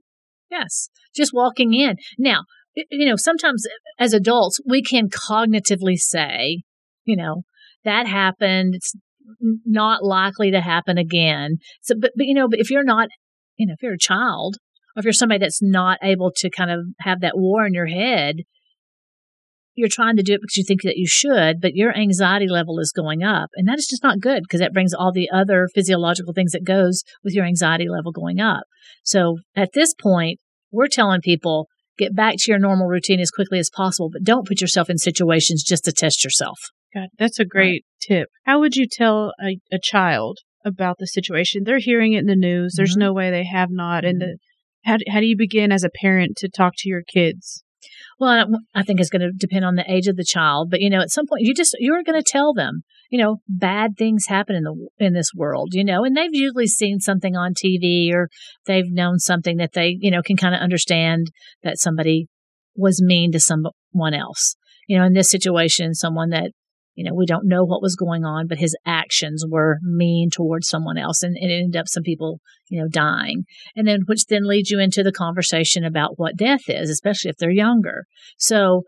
Yes. 0.50 0.88
Just 1.16 1.32
walking 1.32 1.72
in. 1.72 1.96
Now, 2.18 2.42
you 2.74 3.06
know, 3.06 3.16
sometimes 3.16 3.64
as 3.98 4.12
adults, 4.12 4.60
we 4.66 4.82
can 4.82 5.08
cognitively 5.08 5.96
say, 5.96 6.62
you 7.04 7.16
know, 7.16 7.44
that 7.84 8.06
happened. 8.06 8.74
It's 8.74 8.94
not 9.40 10.04
likely 10.04 10.50
to 10.50 10.60
happen 10.60 10.98
again. 10.98 11.58
So, 11.82 11.94
but, 11.98 12.12
but 12.16 12.26
you 12.26 12.34
know, 12.34 12.48
but 12.48 12.60
if 12.60 12.70
you're 12.70 12.84
not, 12.84 13.08
you 13.56 13.66
know, 13.66 13.74
if 13.74 13.82
you're 13.82 13.94
a 13.94 13.98
child, 13.98 14.56
or 14.94 15.00
if 15.00 15.04
you're 15.04 15.12
somebody 15.12 15.38
that's 15.38 15.62
not 15.62 15.98
able 16.02 16.32
to 16.36 16.50
kind 16.50 16.70
of 16.70 16.80
have 17.00 17.20
that 17.20 17.36
war 17.36 17.66
in 17.66 17.74
your 17.74 17.86
head, 17.86 18.36
you're 19.74 19.88
trying 19.88 20.16
to 20.16 20.22
do 20.22 20.34
it 20.34 20.40
because 20.40 20.56
you 20.56 20.64
think 20.64 20.82
that 20.82 20.96
you 20.96 21.06
should, 21.06 21.60
but 21.60 21.74
your 21.74 21.96
anxiety 21.96 22.46
level 22.48 22.78
is 22.78 22.92
going 22.92 23.22
up. 23.24 23.50
And 23.54 23.66
that 23.66 23.78
is 23.78 23.88
just 23.88 24.04
not 24.04 24.20
good 24.20 24.42
because 24.42 24.60
that 24.60 24.72
brings 24.72 24.94
all 24.94 25.12
the 25.12 25.28
other 25.32 25.68
physiological 25.74 26.32
things 26.32 26.52
that 26.52 26.64
goes 26.64 27.02
with 27.24 27.34
your 27.34 27.44
anxiety 27.44 27.88
level 27.88 28.12
going 28.12 28.40
up. 28.40 28.62
So 29.02 29.38
at 29.56 29.72
this 29.74 29.92
point, 29.92 30.38
we're 30.70 30.86
telling 30.86 31.20
people 31.20 31.68
get 31.98 32.14
back 32.14 32.34
to 32.38 32.50
your 32.50 32.60
normal 32.60 32.86
routine 32.86 33.20
as 33.20 33.30
quickly 33.30 33.58
as 33.58 33.70
possible, 33.74 34.10
but 34.12 34.22
don't 34.22 34.46
put 34.46 34.60
yourself 34.60 34.88
in 34.88 34.98
situations 34.98 35.62
just 35.62 35.84
to 35.84 35.92
test 35.92 36.24
yourself. 36.24 36.58
God, 36.94 37.08
that's 37.18 37.40
a 37.40 37.44
great 37.44 37.84
right. 37.84 37.84
tip. 38.00 38.28
How 38.44 38.60
would 38.60 38.76
you 38.76 38.86
tell 38.90 39.32
a, 39.42 39.58
a, 39.72 39.78
child 39.82 40.38
about 40.64 40.98
the 40.98 41.06
situation? 41.06 41.62
They're 41.64 41.78
hearing 41.78 42.12
it 42.12 42.20
in 42.20 42.26
the 42.26 42.36
news. 42.36 42.74
There's 42.76 42.92
mm-hmm. 42.92 43.00
no 43.00 43.12
way 43.12 43.30
they 43.30 43.44
have 43.44 43.70
not. 43.70 44.04
And 44.04 44.20
the, 44.20 44.26
mm-hmm. 44.26 44.90
how, 44.90 44.98
how 45.08 45.20
do 45.20 45.26
you 45.26 45.36
begin 45.36 45.72
as 45.72 45.82
a 45.82 45.90
parent 45.90 46.36
to 46.38 46.48
talk 46.48 46.74
to 46.78 46.88
your 46.88 47.02
kids? 47.02 47.64
Well, 48.18 48.46
I 48.74 48.82
think 48.82 49.00
it's 49.00 49.10
going 49.10 49.22
to 49.22 49.32
depend 49.32 49.64
on 49.64 49.74
the 49.74 49.90
age 49.90 50.06
of 50.06 50.16
the 50.16 50.24
child, 50.24 50.70
but 50.70 50.80
you 50.80 50.88
know, 50.88 51.00
at 51.00 51.10
some 51.10 51.26
point, 51.26 51.42
you 51.42 51.52
just 51.52 51.76
you're 51.78 52.02
going 52.02 52.20
to 52.20 52.26
tell 52.26 52.54
them, 52.54 52.82
you 53.10 53.20
know, 53.20 53.38
bad 53.48 53.96
things 53.98 54.26
happen 54.26 54.56
in 54.56 54.62
the 54.62 54.88
in 54.98 55.12
this 55.12 55.30
world, 55.34 55.70
you 55.72 55.84
know, 55.84 56.04
and 56.04 56.16
they've 56.16 56.32
usually 56.34 56.66
seen 56.66 57.00
something 57.00 57.36
on 57.36 57.52
TV 57.52 58.12
or 58.12 58.28
they've 58.66 58.90
known 58.90 59.18
something 59.18 59.56
that 59.56 59.72
they, 59.72 59.96
you 60.00 60.10
know, 60.10 60.22
can 60.22 60.36
kind 60.36 60.54
of 60.54 60.60
understand 60.60 61.26
that 61.62 61.78
somebody 61.78 62.26
was 62.76 63.02
mean 63.02 63.32
to 63.32 63.40
someone 63.40 64.14
else. 64.14 64.56
You 64.88 64.98
know, 64.98 65.04
in 65.04 65.14
this 65.14 65.30
situation, 65.30 65.94
someone 65.94 66.30
that 66.30 66.52
you 66.94 67.04
know, 67.04 67.14
we 67.14 67.26
don't 67.26 67.46
know 67.46 67.64
what 67.64 67.82
was 67.82 67.96
going 67.96 68.24
on, 68.24 68.46
but 68.46 68.58
his 68.58 68.76
actions 68.86 69.44
were 69.48 69.78
mean 69.82 70.30
towards 70.30 70.68
someone 70.68 70.96
else. 70.96 71.22
And, 71.22 71.36
and 71.36 71.50
it 71.50 71.62
ended 71.64 71.80
up 71.80 71.88
some 71.88 72.02
people, 72.02 72.40
you 72.68 72.80
know, 72.80 72.88
dying. 72.88 73.44
And 73.74 73.86
then, 73.86 74.00
which 74.06 74.26
then 74.26 74.46
leads 74.46 74.70
you 74.70 74.78
into 74.78 75.02
the 75.02 75.12
conversation 75.12 75.84
about 75.84 76.18
what 76.18 76.36
death 76.36 76.68
is, 76.68 76.90
especially 76.90 77.30
if 77.30 77.36
they're 77.36 77.50
younger. 77.50 78.04
So 78.38 78.82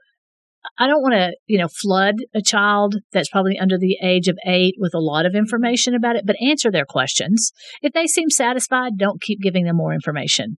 I 0.79 0.87
don't 0.87 1.03
want 1.03 1.15
to, 1.15 1.37
you 1.47 1.59
know, 1.59 1.69
flood 1.69 2.15
a 2.35 2.43
child 2.43 2.97
that's 3.13 3.31
probably 3.31 3.59
under 3.59 3.79
the 3.79 3.99
age 4.03 4.29
of 4.29 4.39
eight 4.47 4.75
with 4.79 4.95
a 4.95 5.01
lot 5.01 5.27
of 5.27 5.35
information 5.35 5.95
about 5.95 6.17
it, 6.17 6.25
but 6.27 6.37
answer 6.41 6.71
their 6.71 6.85
questions. 6.85 7.53
If 7.83 7.93
they 7.93 8.07
seem 8.07 8.31
satisfied, 8.31 8.93
don't 8.99 9.21
keep 9.21 9.41
giving 9.41 9.65
them 9.65 9.77
more 9.77 9.93
information. 9.93 10.59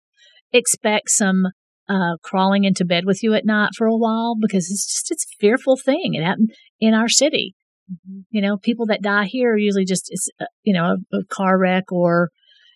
Expect 0.52 1.10
some 1.10 1.46
uh, 1.88 2.16
crawling 2.22 2.64
into 2.64 2.84
bed 2.84 3.04
with 3.06 3.22
you 3.22 3.34
at 3.34 3.46
night 3.46 3.70
for 3.76 3.86
a 3.86 3.96
while 3.96 4.36
because 4.38 4.70
it's 4.70 4.86
just 4.86 5.10
it's 5.10 5.24
a 5.24 5.36
fearful 5.40 5.76
thing. 5.76 6.14
It 6.14 6.22
happened 6.22 6.50
in 6.80 6.94
our 6.94 7.08
city. 7.08 7.54
Mm-hmm. 7.90 8.20
You 8.30 8.42
know, 8.42 8.56
people 8.56 8.86
that 8.86 9.02
die 9.02 9.24
here 9.24 9.52
are 9.52 9.58
usually 9.58 9.84
just 9.84 10.06
it's 10.10 10.28
uh, 10.40 10.46
you 10.62 10.74
know 10.74 10.96
a, 11.12 11.16
a 11.16 11.24
car 11.24 11.58
wreck 11.58 11.90
or 11.90 12.30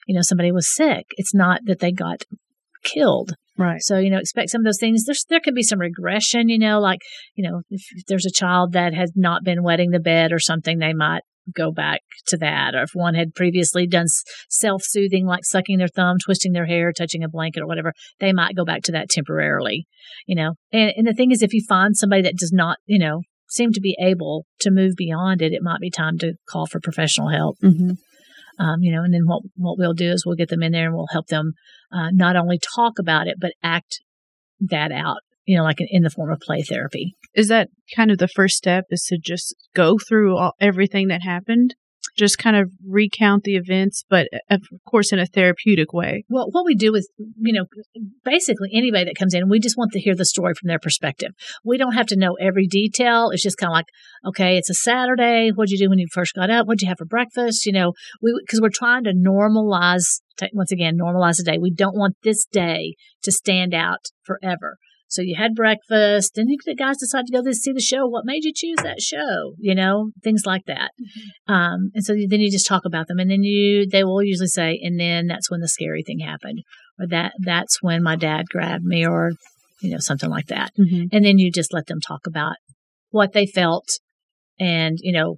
you 0.07 0.15
know 0.15 0.23
somebody 0.23 0.53
was 0.53 0.75
sick. 0.75 1.07
It's 1.17 1.35
not 1.35 1.61
that 1.67 1.81
they 1.81 1.93
got 1.93 2.25
killed. 2.83 3.33
Right. 3.59 3.83
So, 3.83 3.99
you 3.99 4.09
know, 4.09 4.19
expect 4.19 4.49
some 4.49 4.63
of 4.63 4.65
those 4.65 4.81
things. 4.81 5.05
There's, 5.05 5.27
there 5.29 5.39
could 5.39 5.55
be 5.55 5.63
some 5.63 5.79
regression, 5.79 6.49
you 6.49 6.59
know, 6.59 6.81
like, 6.81 7.01
you 7.35 7.49
know, 7.49 7.61
if, 7.69 7.83
if 7.95 8.07
there's 8.07 8.25
a 8.25 8.33
child 8.33 8.73
that 8.73 8.95
has 8.95 9.13
not 9.15 9.45
been 9.45 9.63
wetting 9.63 9.91
the 9.91 10.01
bed 10.01 10.33
or 10.33 10.39
something, 10.39 10.79
they 10.79 10.95
might 10.95 11.21
go 11.55 11.71
back 11.71 12.01
to 12.29 12.37
that. 12.39 12.75
Or 12.75 12.83
if 12.83 12.91
one 12.95 13.15
had 13.15 13.35
previously 13.35 13.87
done 13.87 14.07
self 14.49 14.83
soothing, 14.85 15.27
like 15.27 15.45
sucking 15.45 15.79
their 15.79 15.89
thumb, 15.89 16.17
twisting 16.25 16.53
their 16.53 16.67
hair, 16.67 16.93
touching 16.93 17.23
a 17.23 17.29
blanket 17.29 17.63
or 17.63 17.67
whatever, 17.67 17.93
they 18.21 18.33
might 18.33 18.57
go 18.57 18.65
back 18.65 18.83
to 18.83 18.93
that 18.93 19.11
temporarily, 19.11 19.87
you 20.27 20.35
know. 20.35 20.55
And, 20.73 20.93
and 20.97 21.07
the 21.07 21.15
thing 21.15 21.31
is, 21.31 21.43
if 21.43 21.53
you 21.53 21.63
find 21.69 21.97
somebody 21.97 22.23
that 22.23 22.37
does 22.37 22.53
not, 22.53 22.79
you 22.87 22.99
know, 22.99 23.23
seem 23.53 23.73
to 23.73 23.81
be 23.81 23.97
able 24.01 24.47
to 24.61 24.71
move 24.71 24.95
beyond 24.97 25.43
it, 25.43 25.53
it 25.53 25.63
might 25.63 25.81
be 25.81 25.91
time 25.91 26.19
to 26.19 26.35
call 26.49 26.67
for 26.67 26.81
professional 26.81 27.29
help. 27.29 27.57
Mm-hmm. 27.63 27.93
Um, 28.63 28.83
you 28.83 28.93
know, 28.93 29.03
and 29.03 29.15
then 29.15 29.27
what 29.27 29.43
what 29.57 29.79
we'll 29.79 29.95
do 29.95 30.11
is 30.11 30.25
we'll 30.27 30.37
get 30.37 30.49
them 30.49 30.63
in 30.63 30.73
there 30.73 30.87
and 30.87 30.95
we'll 30.95 31.07
help 31.11 31.29
them 31.29 31.53
uh, 31.93 32.11
not 32.13 32.37
only 32.37 32.59
talk 32.75 32.99
about 32.99 33.27
it 33.27 33.37
but 33.41 33.53
act 33.63 34.01
that 34.61 34.93
out 34.93 35.19
you 35.45 35.57
know, 35.57 35.65
like 35.65 35.81
in, 35.81 35.89
in 35.91 36.03
the 36.03 36.11
form 36.11 36.31
of 36.31 36.41
play 36.41 36.63
therapy. 36.63 37.15
Is 37.35 37.49
that 37.49 37.69
kind 37.97 38.11
of 38.11 38.19
the 38.19 38.29
first 38.29 38.57
step 38.57 38.85
is 38.91 39.05
to 39.09 39.19
just 39.19 39.55
go 39.75 39.99
through 39.99 40.37
all, 40.37 40.55
everything 40.61 41.09
that 41.09 41.23
happened? 41.23 41.75
Just 42.17 42.39
kind 42.39 42.57
of 42.57 42.71
recount 42.87 43.45
the 43.45 43.57
events, 43.57 44.05
but 44.09 44.29
of 44.51 44.61
course 44.87 45.13
in 45.13 45.19
a 45.19 45.27
therapeutic 45.27 45.93
way. 45.93 46.25
Well, 46.29 46.49
what 46.51 46.65
we 46.65 46.75
do 46.75 46.95
is, 46.95 47.09
you 47.19 47.53
know, 47.53 47.65
basically 48.25 48.69
anybody 48.75 49.05
that 49.05 49.17
comes 49.19 49.35
in, 49.35 49.49
we 49.49 49.61
just 49.61 49.79
want 49.79 49.93
to 49.93 50.01
hear 50.01 50.15
the 50.15 50.25
story 50.25 50.55
from 50.55 50.69
their 50.69 50.79
perspective. 50.79 51.31
We 51.65 51.79
don't 51.79 51.95
have 51.95 52.07
to 52.07 52.17
know 52.17 52.37
every 52.41 52.67
detail. 52.67 53.31
It's 53.31 53.43
just 53.43 53.57
kind 53.57 53.71
of 53.71 53.75
like, 53.75 53.87
okay, 54.27 54.57
it's 54.57 54.71
a 54.71 54.75
Saturday. 54.75 55.51
What'd 55.55 55.71
you 55.71 55.79
do 55.79 55.89
when 55.89 55.99
you 55.99 56.09
first 56.13 56.35
got 56.35 56.51
up? 56.51 56.67
What'd 56.67 56.83
you 56.83 56.89
have 56.89 56.99
for 56.99 57.07
breakfast? 57.07 57.65
You 57.67 57.73
know, 57.73 57.93
we 58.21 58.39
because 58.45 58.61
we're 58.61 58.69
trying 58.69 59.05
to 59.05 59.13
normalize 59.13 60.21
once 60.53 60.73
again 60.73 60.99
normalize 60.99 61.37
the 61.37 61.45
day. 61.45 61.59
We 61.59 61.73
don't 61.73 61.97
want 61.97 62.17
this 62.23 62.45
day 62.45 62.95
to 63.23 63.33
stand 63.33 63.75
out 63.75 64.07
forever. 64.23 64.77
So 65.13 65.21
you 65.21 65.37
had 65.37 65.55
breakfast, 65.55 66.39
and 66.39 66.49
the 66.49 66.75
guys 66.75 66.97
decide 66.97 67.27
to 67.27 67.33
go 67.33 67.43
to 67.43 67.53
see 67.53 67.71
the 67.71 67.81
show. 67.81 68.07
What 68.07 68.25
made 68.25 68.45
you 68.45 68.53
choose 68.55 68.79
that 68.83 69.03
show? 69.03 69.53
You 69.59 69.75
know, 69.75 70.11
things 70.25 70.45
like 70.47 70.65
that. 70.67 70.93
Mm-hmm. 70.99 71.53
Um, 71.53 71.91
and 71.95 72.03
so 72.03 72.15
then 72.15 72.41
you 72.41 72.51
just 72.51 72.67
talk 72.67 72.87
about 72.87 73.09
them, 73.09 73.19
and 73.19 73.31
then 73.31 73.43
you 73.43 73.87
they 73.87 74.05
will 74.05 74.23
usually 74.23 74.47
say, 74.47 74.81
and 74.83 74.99
then 74.99 75.27
that's 75.27 75.51
when 75.51 75.61
the 75.61 75.69
scary 75.69 76.03
thing 76.03 76.21
happened, 76.21 76.63
or 76.99 77.07
that 77.09 77.35
that's 77.39 77.83
when 77.83 78.03
my 78.03 78.17
dad 78.17 78.47
grabbed 78.51 78.85
me, 78.85 79.07
or 79.07 79.33
you 79.83 79.91
know 79.91 79.99
something 79.99 80.31
like 80.31 80.47
that. 80.47 80.71
Mm-hmm. 80.81 81.15
And 81.15 81.25
then 81.27 81.39
you 81.39 81.53
just 81.53 81.75
let 81.75 81.89
them 81.89 82.01
talk 82.01 82.27
about 82.27 82.57
what 83.11 83.35
they 83.35 83.45
felt, 83.45 84.01
and 84.59 84.97
you 85.03 85.13
know 85.13 85.37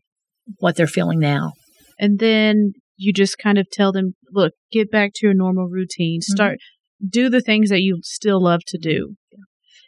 what 0.58 0.76
they're 0.76 0.86
feeling 0.86 1.18
now. 1.18 1.52
And 1.98 2.20
then 2.20 2.74
you 2.96 3.12
just 3.12 3.38
kind 3.38 3.58
of 3.58 3.66
tell 3.72 3.90
them, 3.90 4.14
look, 4.30 4.52
get 4.70 4.88
back 4.88 5.10
to 5.16 5.26
your 5.26 5.34
normal 5.34 5.66
routine. 5.66 6.20
Mm-hmm. 6.20 6.32
Start 6.32 6.52
mm-hmm. 6.52 7.08
do 7.08 7.28
the 7.28 7.40
things 7.40 7.70
that 7.70 7.82
you 7.82 7.98
still 8.04 8.40
love 8.40 8.60
to 8.68 8.78
do 8.78 9.16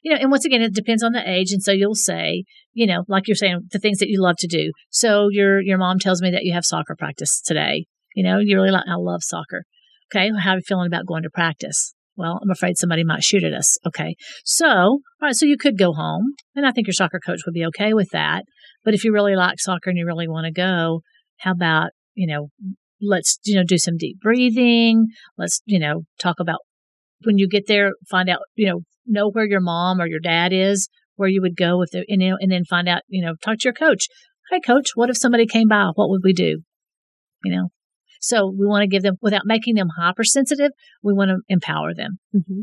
you 0.07 0.13
know, 0.13 0.19
and 0.21 0.31
once 0.31 0.45
again, 0.45 0.63
it 0.63 0.73
depends 0.73 1.03
on 1.03 1.11
the 1.11 1.29
age. 1.29 1.51
And 1.51 1.61
so 1.61 1.73
you'll 1.73 1.97
say, 1.97 2.45
you 2.73 2.87
know, 2.87 3.03
like 3.09 3.27
you're 3.27 3.35
saying, 3.35 3.63
the 3.73 3.81
things 3.81 3.99
that 3.99 4.09
you 4.09 4.23
love 4.23 4.37
to 4.39 4.47
do. 4.47 4.71
So 4.89 5.27
your 5.33 5.61
your 5.61 5.79
mom 5.79 5.99
tells 5.99 6.23
me 6.23 6.31
that 6.31 6.45
you 6.45 6.53
have 6.53 6.65
soccer 6.65 6.95
practice 6.97 7.41
today. 7.41 7.87
You 8.15 8.23
know, 8.23 8.39
you 8.39 8.55
really 8.55 8.71
like, 8.71 8.85
I 8.89 8.95
love 8.95 9.25
soccer. 9.25 9.65
Okay, 10.15 10.31
how 10.39 10.53
are 10.53 10.57
you 10.59 10.63
feeling 10.65 10.87
about 10.87 11.07
going 11.07 11.25
to 11.25 11.31
practice? 11.31 11.93
Well, 12.15 12.39
I'm 12.41 12.53
afraid 12.53 12.79
somebody 12.79 13.03
might 13.03 13.25
shoot 13.25 13.43
at 13.43 13.53
us. 13.53 13.79
Okay, 13.85 14.15
so 14.45 14.69
all 14.69 15.01
right, 15.21 15.35
so 15.35 15.45
you 15.45 15.57
could 15.57 15.77
go 15.77 15.93
home, 15.93 16.35
and 16.55 16.65
I 16.65 16.71
think 16.71 16.87
your 16.87 16.95
soccer 16.95 17.19
coach 17.19 17.41
would 17.45 17.55
be 17.55 17.67
okay 17.67 17.93
with 17.93 18.11
that. 18.13 18.45
But 18.85 18.95
if 18.95 19.03
you 19.03 19.13
really 19.13 19.35
like 19.35 19.59
soccer 19.59 19.91
and 19.91 19.99
you 19.99 20.07
really 20.07 20.29
want 20.29 20.45
to 20.45 20.53
go, 20.53 21.01
how 21.39 21.51
about 21.51 21.91
you 22.15 22.29
know 22.29 22.51
let's 23.03 23.41
you 23.45 23.57
know 23.57 23.65
do 23.65 23.77
some 23.77 23.99
deep 23.99 24.19
breathing 24.21 25.07
let's 25.37 25.61
you 25.67 25.79
know 25.79 26.05
talk 26.19 26.37
about 26.41 26.61
when 27.23 27.39
you 27.39 27.49
get 27.49 27.67
there, 27.67 27.93
find 28.09 28.29
out, 28.29 28.41
you 28.55 28.67
know, 28.69 28.81
know 29.07 29.31
where 29.31 29.47
your 29.47 29.61
mom 29.61 30.01
or 30.01 30.07
your 30.07 30.21
dad 30.21 30.53
is, 30.53 30.89
where 31.17 31.29
you 31.29 31.41
would 31.41 31.57
go 31.57 31.79
with 31.79 31.91
the, 31.93 32.05
and, 32.09 32.23
and 32.23 32.53
then 32.53 32.65
find 32.65 32.89
out, 32.89 33.03
you 33.09 33.25
know, 33.25 33.35
talk 33.43 33.59
to 33.59 33.65
your 33.65 33.73
coach. 33.73 34.07
Hey, 34.51 34.61
coach, 34.61 34.91
what 34.95 35.11
if 35.11 35.17
somebody 35.17 35.47
came 35.47 35.69
by? 35.69 35.91
What 35.95 36.11
would 36.11 36.23
we 36.23 36.33
do? 36.33 36.63
You 37.45 37.53
know, 37.57 37.69
so 38.21 38.47
we 38.47 38.67
want 38.67 38.83
to 38.83 38.89
give 38.89 39.03
them, 39.03 39.17
without 39.21 39.43
making 39.45 39.75
them 39.77 39.89
hypersensitive, 39.99 40.73
we 41.03 41.13
want 41.13 41.31
to 41.31 41.39
empower 41.49 41.95
them. 41.95 42.19
Mm-hmm. 42.35 42.61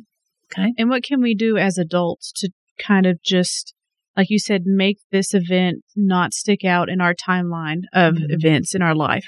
Okay. 0.51 0.73
And 0.77 0.89
what 0.89 1.03
can 1.03 1.21
we 1.21 1.35
do 1.35 1.57
as 1.57 1.77
adults 1.77 2.31
to 2.37 2.49
kind 2.79 3.05
of 3.05 3.21
just, 3.23 3.73
like 4.15 4.29
you 4.29 4.39
said, 4.39 4.63
make 4.65 4.97
this 5.11 5.33
event 5.33 5.83
not 5.95 6.33
stick 6.33 6.63
out 6.63 6.89
in 6.89 7.01
our 7.01 7.13
timeline 7.13 7.81
of 7.93 8.15
Mhm. 8.15 8.25
events 8.29 8.75
in 8.75 8.81
our 8.81 8.95
life? 8.95 9.27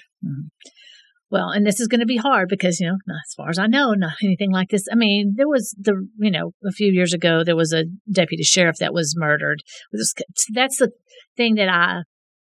Well, 1.32 1.50
and 1.50 1.66
this 1.66 1.80
is 1.80 1.88
going 1.88 2.02
to 2.02 2.06
be 2.06 2.18
hard 2.18 2.50
because, 2.50 2.80
you 2.80 2.88
know, 2.88 2.94
as 2.94 3.34
far 3.36 3.50
as 3.50 3.58
I 3.58 3.68
know, 3.68 3.94
not 3.94 4.14
anything 4.24 4.52
like 4.52 4.70
this. 4.70 4.86
I 4.92 4.96
mean, 4.96 5.34
there 5.36 5.48
was 5.48 5.76
the, 5.78 6.08
you 6.18 6.30
know, 6.32 6.52
a 6.66 6.72
few 6.72 6.92
years 6.92 7.14
ago, 7.14 7.44
there 7.44 7.56
was 7.56 7.74
a 7.74 7.86
deputy 8.12 8.44
sheriff 8.44 8.78
that 8.78 8.94
was 8.94 9.16
murdered. 9.18 9.62
Was- 9.92 10.14
That's 10.54 10.78
the 10.78 10.92
thing 11.36 11.56
that 11.56 11.68
I, 11.68 12.04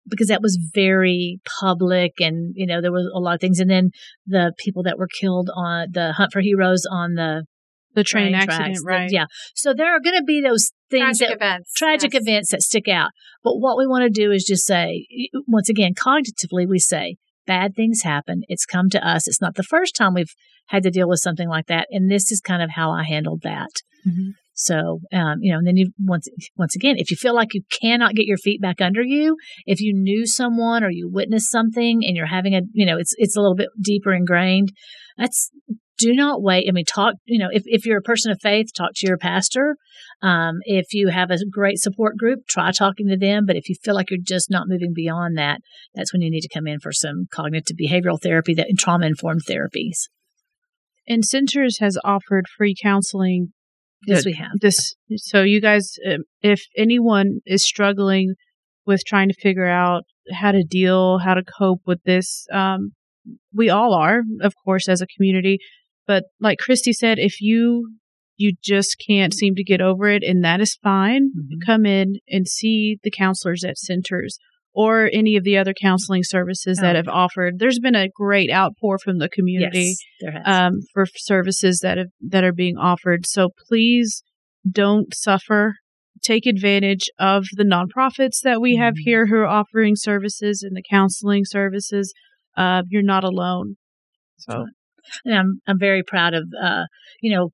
because 0.09 0.29
that 0.29 0.43
was 0.43 0.59
very 0.75 1.39
public 1.61 2.15
and, 2.19 2.53
you 2.57 2.67
know, 2.67 2.81
there 2.81 2.93
was 2.93 3.09
a 3.15 3.19
lot 3.21 3.35
of 3.35 3.41
things. 3.41 3.61
And 3.61 3.71
then 3.71 3.91
the 4.27 4.53
people 4.59 4.83
that 4.83 4.99
were 4.99 5.09
killed 5.21 5.49
on 5.55 5.89
the 5.93 6.13
Hunt 6.13 6.33
for 6.33 6.41
Heroes 6.41 6.85
on 6.91 7.15
the 7.15 7.45
The 7.95 8.05
train, 8.05 8.35
accident, 8.35 8.59
tracks, 8.65 8.81
the- 8.81 8.87
right? 8.87 9.11
yeah. 9.13 9.27
So 9.55 9.75
there 9.75 9.95
are 9.95 10.01
going 10.01 10.17
to 10.19 10.25
be 10.25 10.43
those 10.43 10.73
things 10.91 11.19
Tragic 11.19 11.39
that, 11.39 11.45
events. 11.47 11.73
tragic 11.75 12.13
yes. 12.15 12.23
events 12.23 12.51
that 12.51 12.63
stick 12.63 12.89
out. 12.89 13.11
But 13.45 13.55
what 13.59 13.79
we 13.79 13.87
want 13.87 14.03
to 14.05 14.11
do 14.11 14.33
is 14.33 14.45
just 14.45 14.67
say, 14.67 15.07
once 15.47 15.69
again, 15.69 15.95
cognitively, 15.95 16.69
we 16.69 16.79
say, 16.81 17.17
bad 17.47 17.75
things 17.75 18.03
happen. 18.03 18.43
It's 18.49 18.67
come 18.67 18.89
to 18.91 19.07
us. 19.07 19.27
It's 19.29 19.41
not 19.41 19.55
the 19.55 19.63
first 19.63 19.95
time 19.97 20.15
we've 20.15 20.35
had 20.69 20.83
to 20.83 20.91
deal 20.91 21.09
with 21.09 21.21
something 21.21 21.49
like 21.49 21.67
that. 21.67 21.87
And 21.91 22.11
this 22.11 22.31
is 22.31 22.41
kind 22.41 22.63
of 22.63 22.71
how 22.71 22.91
I 22.91 23.05
handled 23.05 23.43
that. 23.43 23.71
Mhm. 24.07 24.33
So, 24.59 25.01
um, 25.13 25.37
you 25.43 25.53
know, 25.53 25.59
and 25.59 25.67
then 25.67 25.77
you 25.77 25.93
once 25.99 26.29
once 26.57 26.75
again, 26.75 26.97
if 26.97 27.11
you 27.11 27.17
feel 27.17 27.35
like 27.35 27.53
you 27.53 27.63
cannot 27.83 28.15
get 28.15 28.25
your 28.25 28.39
feet 28.39 28.61
back 28.61 28.81
under 28.81 29.03
you, 29.03 29.37
if 29.67 29.81
you 29.81 29.93
knew 29.95 30.27
someone 30.27 30.83
or 30.83 30.91
you 30.91 31.11
witnessed 31.11 31.51
something 31.51 32.03
and 32.03 32.17
you're 32.17 32.27
having 32.27 32.55
a, 32.55 32.63
you 32.73 32.87
know, 32.87 32.97
it's 32.97 33.15
it's 33.19 33.37
a 33.37 33.41
little 33.41 33.55
bit 33.55 33.69
deeper 33.83 34.15
ingrained. 34.15 34.73
That's 35.19 35.51
do 35.99 36.15
not 36.15 36.43
wait. 36.43 36.67
I 36.69 36.73
mean, 36.73 36.87
talk. 36.87 37.15
You 37.27 37.39
know, 37.39 37.49
if 37.53 37.63
if 37.67 37.85
you're 37.85 37.99
a 37.99 38.03
person 38.03 38.33
of 38.33 38.39
faith, 38.43 38.69
talk 38.75 38.93
to 38.97 39.07
your 39.07 39.19
pastor. 39.19 39.77
Um, 40.23 40.61
if 40.65 40.95
you 40.95 41.09
have 41.09 41.31
a 41.31 41.39
great 41.51 41.79
support 41.79 42.17
group, 42.17 42.41
try 42.49 42.73
talking 42.73 43.09
to 43.09 43.17
them. 43.17 43.45
But 43.47 43.57
if 43.57 43.69
you 43.69 43.75
feel 43.83 43.95
like 43.95 44.11
you're 44.11 44.19
just 44.23 44.51
not 44.51 44.67
moving 44.67 44.93
beyond 44.95 45.37
that, 45.37 45.61
that's 45.95 46.13
when 46.13 46.23
you 46.23 46.31
need 46.31 46.41
to 46.41 46.49
come 46.53 46.67
in 46.67 46.81
for 46.81 46.93
some 46.93 47.27
cognitive 47.31 47.77
behavioral 47.77 48.21
therapy 48.21 48.55
that 48.55 48.69
and 48.69 48.79
trauma 48.79 49.07
informed 49.07 49.43
therapies. 49.49 50.09
And 51.07 51.25
Centers 51.25 51.79
has 51.79 51.99
offered 52.05 52.47
free 52.49 52.75
counseling 52.81 53.53
Yes, 54.07 54.25
we 54.25 54.35
have. 54.35 54.51
this 54.61 54.95
so 55.17 55.43
you 55.43 55.61
guys 55.61 55.97
um, 56.09 56.23
if 56.43 56.63
anyone 56.77 57.41
is 57.47 57.65
struggling 57.65 58.35
with 58.85 59.03
trying 59.05 59.29
to 59.29 59.35
figure 59.35 59.67
out 59.67 60.05
how 60.33 60.53
to 60.53 60.63
deal 60.63 61.19
how 61.19 61.35
to 61.35 61.43
cope 61.43 61.81
with 61.87 62.03
this 62.05 62.47
um, 62.53 62.93
we 63.53 63.69
all 63.69 63.95
are 63.95 64.23
of 64.43 64.55
course 64.65 64.89
as 64.89 65.01
a 65.01 65.07
community 65.07 65.59
but 66.07 66.25
like 66.41 66.59
christy 66.59 66.93
said 66.93 67.19
if 67.19 67.41
you 67.41 67.97
you 68.37 68.53
just 68.63 68.97
can't 69.07 69.33
seem 69.35 69.55
to 69.55 69.65
get 69.65 69.81
over 69.81 70.09
it 70.09 70.23
and 70.23 70.45
that 70.45 70.61
is 70.61 70.75
fine 70.83 71.31
Mhm. 71.37 71.65
come 71.67 71.87
in 71.87 72.17
and 72.29 72.47
see 72.47 72.99
the 73.03 73.11
counselors 73.11 73.65
at 73.65 73.79
centers 73.79 74.39
or 74.75 75.09
any 75.13 75.37
of 75.37 75.45
the 75.45 75.57
other 75.57 75.73
counseling 75.73 76.23
services 76.23 76.79
that 76.79 76.95
Oh. 76.97 76.99
have 76.99 77.09
offered 77.09 77.59
there's 77.59 77.79
been 77.79 77.95
a 77.95 78.09
great 78.15 78.51
outpour 78.51 78.99
from 78.99 79.19
the 79.19 79.29
community 79.29 79.95
Yes, 80.21 80.43
um, 80.45 80.81
for 80.93 81.07
services 81.17 81.81
that 81.81 81.97
have, 81.99 82.09
that 82.21 82.45
are 82.45 82.53
being 82.53 82.77
offered. 82.77 83.27
So 83.27 83.51
please 83.69 84.23
don't 84.71 85.15
suffer. 85.15 85.77
Take 86.23 86.47
advantage 86.47 87.09
of 87.19 87.45
the 87.53 87.65
nonprofits 87.65 88.41
that 88.43 88.61
we 88.61 88.77
have 88.77 88.95
Mhm. 88.95 89.05
here 89.05 89.27
who 89.27 89.37
are 89.37 89.47
offering 89.47 89.95
services 89.97 90.63
and 90.63 90.77
the 90.77 90.83
counseling 90.91 91.45
services. 91.45 92.13
Uh, 92.57 92.83
you're 92.89 93.03
not 93.03 93.23
alone. 93.25 93.77
So 94.39 94.67
and 95.25 95.35
I'm 95.35 95.61
I'm 95.69 95.79
very 95.79 96.03
proud 96.03 96.35
of 96.35 96.45
uh 96.61 96.85
you 97.23 97.31
know 97.35 97.51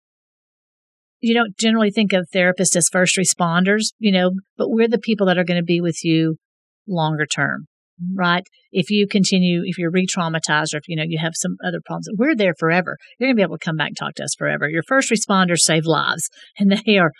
you 1.22 1.34
don't 1.34 1.56
generally 1.56 1.90
think 1.90 2.12
of 2.12 2.28
therapists 2.34 2.76
as 2.76 2.88
first 2.90 3.16
responders, 3.16 3.92
you 3.98 4.12
know, 4.12 4.32
but 4.56 4.68
we're 4.68 4.88
the 4.88 4.98
people 4.98 5.26
that 5.26 5.38
are 5.38 5.44
going 5.44 5.60
to 5.60 5.64
be 5.64 5.80
with 5.80 6.04
you 6.04 6.36
longer 6.86 7.24
term, 7.24 7.66
mm-hmm. 8.02 8.18
right? 8.18 8.42
If 8.72 8.90
you 8.90 9.06
continue, 9.06 9.62
if 9.64 9.78
you're 9.78 9.90
re-traumatized 9.90 10.74
or 10.74 10.78
if 10.78 10.88
you 10.88 10.96
know 10.96 11.04
you 11.06 11.18
have 11.20 11.34
some 11.36 11.56
other 11.64 11.78
problems, 11.84 12.08
we're 12.18 12.34
there 12.34 12.54
forever. 12.58 12.96
You're 13.18 13.28
going 13.28 13.36
to 13.36 13.40
be 13.40 13.44
able 13.44 13.58
to 13.58 13.64
come 13.64 13.76
back 13.76 13.88
and 13.88 13.96
talk 13.96 14.14
to 14.16 14.24
us 14.24 14.34
forever. 14.36 14.68
Your 14.68 14.82
first 14.82 15.12
responders 15.12 15.60
save 15.60 15.86
lives, 15.86 16.28
and 16.58 16.72
they 16.84 16.98
are 16.98 17.12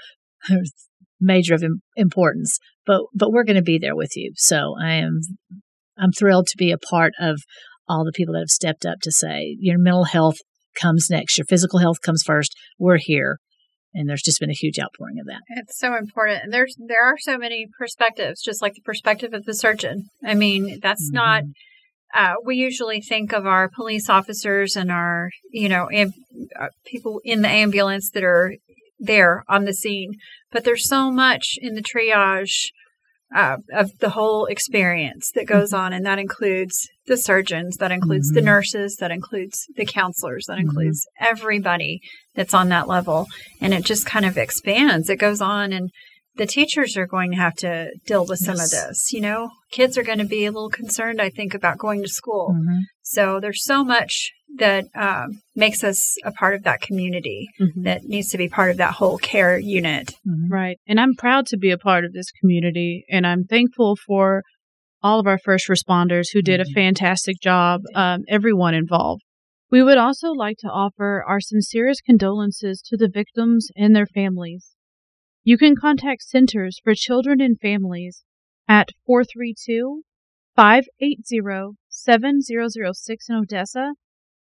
major 1.21 1.55
of 1.55 1.65
importance. 1.97 2.59
But 2.85 3.03
but 3.15 3.33
we're 3.33 3.45
going 3.45 3.57
to 3.57 3.63
be 3.63 3.79
there 3.79 3.97
with 3.97 4.17
you. 4.17 4.33
So 4.35 4.75
I 4.83 4.95
am 4.95 5.21
I'm 5.97 6.11
thrilled 6.11 6.49
to 6.49 6.57
be 6.59 6.73
a 6.73 6.79
part 6.79 7.13
of 7.21 7.41
all 7.89 8.05
the 8.05 8.13
people 8.13 8.35
that 8.35 8.41
have 8.41 8.49
stepped 8.49 8.85
up 8.85 8.99
to 9.03 9.13
say 9.13 9.57
your 9.61 9.79
mental 9.79 10.05
health 10.05 10.39
comes 10.81 11.09
next, 11.09 11.39
your 11.39 11.45
physical 11.45 11.79
health 11.79 12.01
comes 12.03 12.25
first. 12.27 12.53
We're 12.79 12.99
here. 12.99 13.39
And 13.95 14.09
there's 14.09 14.23
just 14.23 14.41
been 14.41 14.51
a 14.51 14.55
huge 14.55 14.79
outpouring 14.79 15.19
of 15.21 15.27
that. 15.27 15.41
It's 15.49 15.79
so 15.79 15.97
important. 15.97 16.45
And 16.45 16.53
there's 16.53 16.77
there 16.79 17.05
are 17.05 17.19
so 17.19 17.37
many 17.37 17.67
perspectives, 17.79 18.43
just 18.43 18.63
like 18.63 18.75
the 18.75 18.81
perspective 18.81 19.35
of 19.35 19.45
the 19.45 19.55
surgeon. 19.55 20.07
I 20.25 20.35
mean, 20.35 20.81
that's 20.83 21.11
not. 21.11 21.45
Uh, 22.15 22.35
we 22.45 22.57
usually 22.57 23.01
think 23.01 23.33
of 23.33 23.47
our 23.47 23.71
police 23.71 24.11
officers 24.11 24.77
and 24.77 24.91
our, 24.91 25.31
you 25.51 25.69
know, 25.69 25.89
uh, 26.61 26.67
people 26.85 27.21
in 27.25 27.41
the 27.41 27.49
ambulance 27.49 28.11
that 28.11 28.23
are 28.23 28.55
there 28.99 29.45
on 29.49 29.65
the 29.65 29.73
scene, 29.73 30.13
but 30.51 30.65
there's 30.65 30.89
so 30.89 31.11
much 31.11 31.59
in 31.61 31.75
the 31.75 31.83
triage 31.83 32.71
uh, 33.35 33.57
of 33.73 33.91
the 34.01 34.11
whole 34.11 34.47
experience 34.47 35.31
that 35.35 35.47
goes 35.47 35.73
on, 35.73 35.93
and 35.93 36.05
that 36.05 36.19
includes 36.19 36.89
the 37.07 37.17
surgeons, 37.17 37.77
that 37.79 37.91
includes 37.91 38.31
the 38.31 38.41
Mhm. 38.41 38.45
nurses, 38.45 38.97
that 38.97 39.11
includes 39.11 39.67
the 39.77 39.87
counselors, 39.87 40.47
that 40.47 40.59
Mhm. 40.59 40.63
includes 40.63 41.07
everybody 41.21 42.01
that's 42.35 42.55
on 42.55 42.69
that 42.69 42.89
level, 42.89 43.27
and 43.61 43.73
it 43.75 43.85
just 43.85 44.07
kind 44.07 44.25
of 44.25 44.37
expands. 44.39 45.09
It 45.09 45.17
goes 45.17 45.41
on, 45.41 45.73
and 45.73 45.91
the 46.37 46.47
teachers 46.47 46.97
are 46.97 47.07
going 47.07 47.31
to 47.33 47.37
have 47.37 47.55
to 47.57 47.91
deal 48.07 48.25
with 48.27 48.39
some 48.39 48.55
of 48.55 48.71
this. 48.71 49.13
You 49.13 49.21
know, 49.21 49.51
kids 49.71 49.99
are 49.99 50.03
going 50.03 50.19
to 50.19 50.25
be 50.25 50.47
a 50.47 50.51
little 50.53 50.71
concerned, 50.71 51.21
I 51.21 51.29
think, 51.29 51.53
about 51.55 51.79
going 51.79 52.03
to 52.03 52.09
school. 52.09 52.55
Mhm. 52.59 52.81
So 53.03 53.39
there's 53.41 53.65
so 53.65 53.85
much 53.85 54.31
that 54.57 54.85
um, 54.95 55.41
makes 55.55 55.83
us 55.83 56.17
a 56.25 56.33
part 56.33 56.55
of 56.55 56.63
that 56.65 56.81
community 56.81 57.49
mhm. 57.61 57.85
that 57.85 58.05
needs 58.05 58.31
to 58.31 58.39
be 58.39 58.49
part 58.49 58.71
of 58.71 58.77
that 58.77 58.95
whole 58.95 59.19
care 59.19 59.59
unit. 59.59 60.15
Mhm. 60.27 60.51
Right. 60.51 60.79
And 60.87 61.01
I'm 61.01 61.15
proud 61.15 61.47
to 61.47 61.57
be 61.57 61.71
a 61.71 61.79
part 61.79 62.05
of 62.05 62.13
this 62.13 62.31
community 62.31 63.05
and 63.11 63.27
I'm 63.27 63.45
thankful 63.45 63.97
for 63.97 64.43
all 65.03 65.19
of 65.19 65.27
our 65.27 65.39
first 65.39 65.69
responders 65.69 66.27
who 66.33 66.43
did 66.43 66.61
a 66.61 66.65
Mhm. 66.65 66.75
fantastic 66.75 67.41
job, 67.41 67.83
um, 67.95 68.25
everyone 68.29 68.75
involved. 68.75 69.23
We 69.71 69.83
would 69.83 69.99
also 69.99 70.31
like 70.33 70.59
to 70.59 70.69
offer 70.69 71.25
our 71.27 71.41
sincerest 71.41 72.05
condolences 72.05 72.83
to 72.83 72.97
the 72.97 73.09
victims 73.09 73.69
and 73.75 73.97
their 73.97 74.07
families. 74.07 74.77
You 75.45 75.59
can 75.59 75.75
contact 75.75 76.23
Centers 76.23 76.79
for 76.85 76.95
Children 76.95 77.41
and 77.41 77.59
Families 77.59 78.23
at 78.69 78.91
432 79.07 80.03
580 80.55 81.77
7006 81.89 83.29
in 83.29 83.37
Odessa 83.37 83.95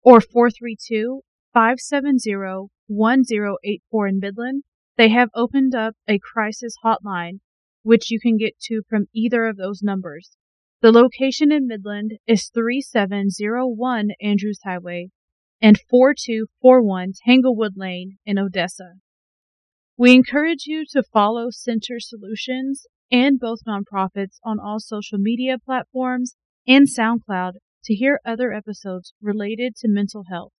or 0.07 0.21
432 0.21 1.19
570 1.53 2.69
1084 2.87 4.07
in 4.07 4.19
Midland. 4.19 4.63
They 4.95 5.09
have 5.09 5.27
opened 5.35 5.75
up 5.75 5.95
a 6.07 6.17
crisis 6.17 6.75
hotline, 6.81 7.39
which 7.83 8.09
you 8.09 8.17
can 8.17 8.37
get 8.37 8.57
to 8.67 8.83
from 8.89 9.07
either 9.13 9.47
of 9.47 9.57
those 9.57 9.83
numbers. 9.83 10.37
The 10.81 10.93
location 10.93 11.51
in 11.51 11.67
Midland 11.67 12.19
is 12.25 12.49
3701 12.53 14.11
Andrews 14.21 14.61
Highway 14.63 15.09
and 15.61 15.77
4241 15.89 17.11
Tanglewood 17.25 17.73
Lane 17.75 18.17
in 18.25 18.39
Odessa. 18.39 18.93
We 19.97 20.15
encourage 20.15 20.67
you 20.67 20.85
to 20.91 21.03
follow 21.03 21.49
Center 21.49 21.99
Solutions 21.99 22.85
and 23.11 23.41
both 23.41 23.59
nonprofits 23.67 24.37
on 24.41 24.57
all 24.57 24.79
social 24.79 25.17
media 25.17 25.57
platforms 25.59 26.37
and 26.65 26.87
SoundCloud 26.87 27.55
to 27.87 27.95
hear 27.95 28.21
other 28.25 28.53
episodes 28.53 29.15
related 29.21 29.75
to 29.77 29.89
mental 29.89 30.25
health. 30.29 30.53